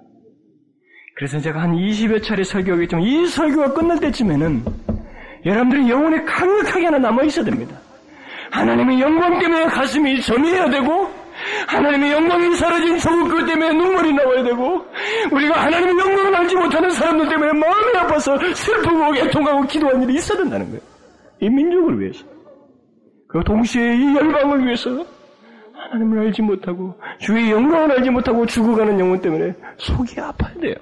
[1.16, 4.64] 그래서 제가 한 20여 차례 설교하겠지만 이 설교가 끝날 때쯤에는
[5.46, 7.80] 여러분들이 영혼에 강력하게 하나 남아 있어야 됩니다.
[8.52, 11.10] 하나님의 영광 때문에 가슴이 점이해야 되고
[11.68, 14.86] 하나님의 영광이 사라진 조국 그 때문에 눈물이 나와야 되고
[15.32, 20.68] 우리가 하나님의 영광을 알지 못하는 사람들 때문에 마음이 아파서 슬프고 애통하고 기도하는 일이 있어야 된다는
[20.68, 20.82] 거예요.
[21.42, 22.26] 이 민족을 위해서.
[23.28, 25.06] 그 동시에 이 열방을 위해서
[25.74, 30.76] 하나님을 알지 못하고 주의 영광을 알지 못하고 죽어가는 영혼 때문에 속이 아파야 돼요.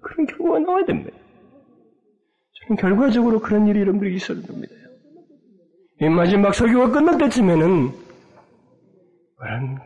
[0.00, 1.16] 그런 결과가 나와야 됩니다.
[2.66, 4.74] 저는 결과적으로 그런 일이 여러분들이 있어야 됩니다.
[6.00, 7.92] 이 마지막 설교가 끝날 때쯤에는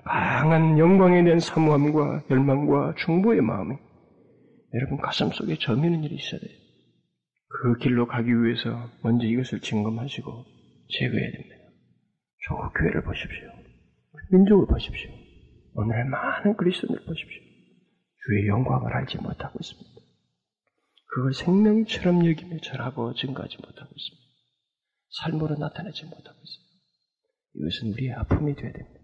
[0.05, 3.75] 강한 영광에 대한 사모함과 열망과 중보의 마음이
[4.75, 6.59] 여러분 가슴 속에 저미는 일이 있어야 돼요.
[7.49, 10.45] 그 길로 가기 위해서 먼저 이것을 점검하시고
[10.99, 11.57] 제거해야 됩니다.
[12.47, 13.49] 조국 교회를 보십시오.
[14.31, 15.11] 민족을 보십시오.
[15.75, 17.43] 오늘 많은 그리스도인을 보십시오.
[18.27, 19.91] 주의 영광을 알지 못하고 있습니다.
[21.15, 24.27] 그걸 생명처럼 여기며 절하고 증거하지 못하고 있습니다.
[25.23, 26.67] 삶으로 나타내지 못하고 있어요.
[27.55, 28.96] 이것은 우리의 아픔이 되어야 됩니다.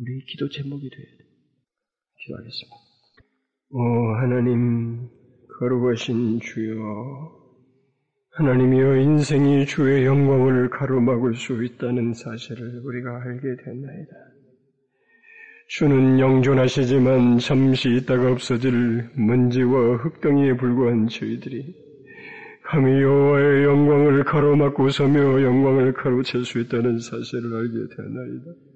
[0.00, 1.28] 우리 기도 제목이 되어야 돼요.
[2.20, 2.76] 기도하겠습니다.
[3.72, 3.80] 오
[4.16, 5.08] 하나님
[5.58, 7.40] 거룩하신 주여
[8.32, 14.12] 하나님이여 인생이 주의 영광을 가로막을 수 있다는 사실을 우리가 알게 됐나이다.
[15.68, 21.74] 주는 영존하시지만 잠시 있다가 없어질 먼지와 흙덩이에 불과한 저희들이
[22.64, 28.69] 감히 여호와의 영광을 가로막고 서며 영광을 가로챌 수 있다는 사실을 알게 되나이다.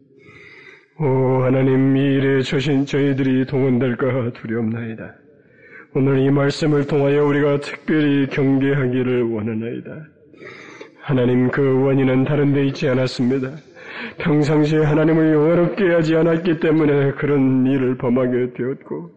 [0.96, 5.12] 오 하나님 이 일에 저신 저희들이 동원될까 두렵나이다.
[5.92, 9.90] 오늘 이 말씀을 통하여 우리가 특별히 경계하기를 원하나이다.
[11.02, 13.50] 하나님 그 원인은 다른 데 있지 않았습니다.
[14.18, 19.10] 평상시에 하나님을 영화롭게 하지 않았기 때문에 그런 일을 범하게 되었고,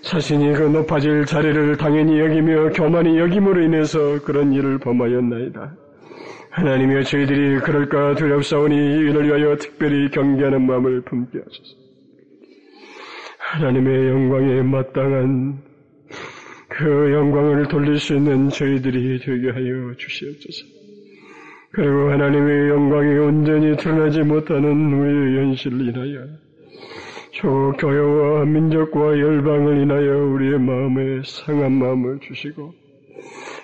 [0.00, 5.76] 자신이 그 높아질 자리를 당연히 여기며 교만히 여김으로 인해서 그런 일을 범하였나이다.
[6.58, 11.76] 하나님이여 저희들이 그럴까 두렵사오니 이 일을 위하여 특별히 경계하는 마음을 품게 하소서.
[13.38, 15.62] 하나님의 영광에 마땅한
[16.68, 20.66] 그 영광을 돌릴 수 있는 저희들이 되게 하여 주시옵소서.
[21.70, 26.26] 그리고 하나님의 영광이 온전히 드러나지 못하는 우리의 현실을 인하여
[27.34, 27.48] 저
[27.78, 32.87] 교회와 민족과 열방을 인하여 우리의 마음에 상한 마음을 주시고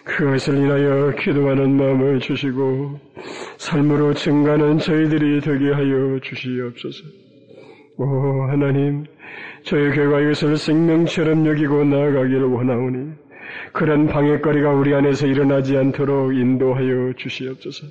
[0.05, 3.01] 그것을 인하여 기도하는 마음을 주시고
[3.57, 7.05] 삶으로 증가하는 저희들이 되게 하여 주시옵소서.
[7.97, 9.07] 오 하나님
[9.65, 13.13] 저희 교회가 이것을 생명처럼 여기고 나아가기를 원하오니
[13.73, 17.87] 그런 방해거리가 우리 안에서 일어나지 않도록 인도하여 주시옵소서.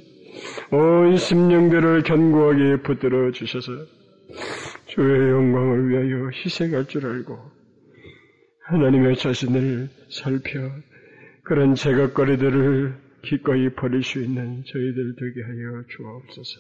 [0.72, 3.72] 온 심령들을 견고하게 붙들어 주셔서
[4.86, 7.40] 주의 영광을 위하여 희생할 줄 알고
[8.66, 10.72] 하나님의 자신을 살펴
[11.46, 16.60] 그런 제각거리들을 기꺼이 버릴 수 있는 저희들 되게 하여 주옵소서.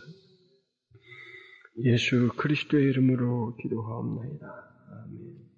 [1.86, 4.72] 예수 그리스도의 이름으로 기도하옵나이다.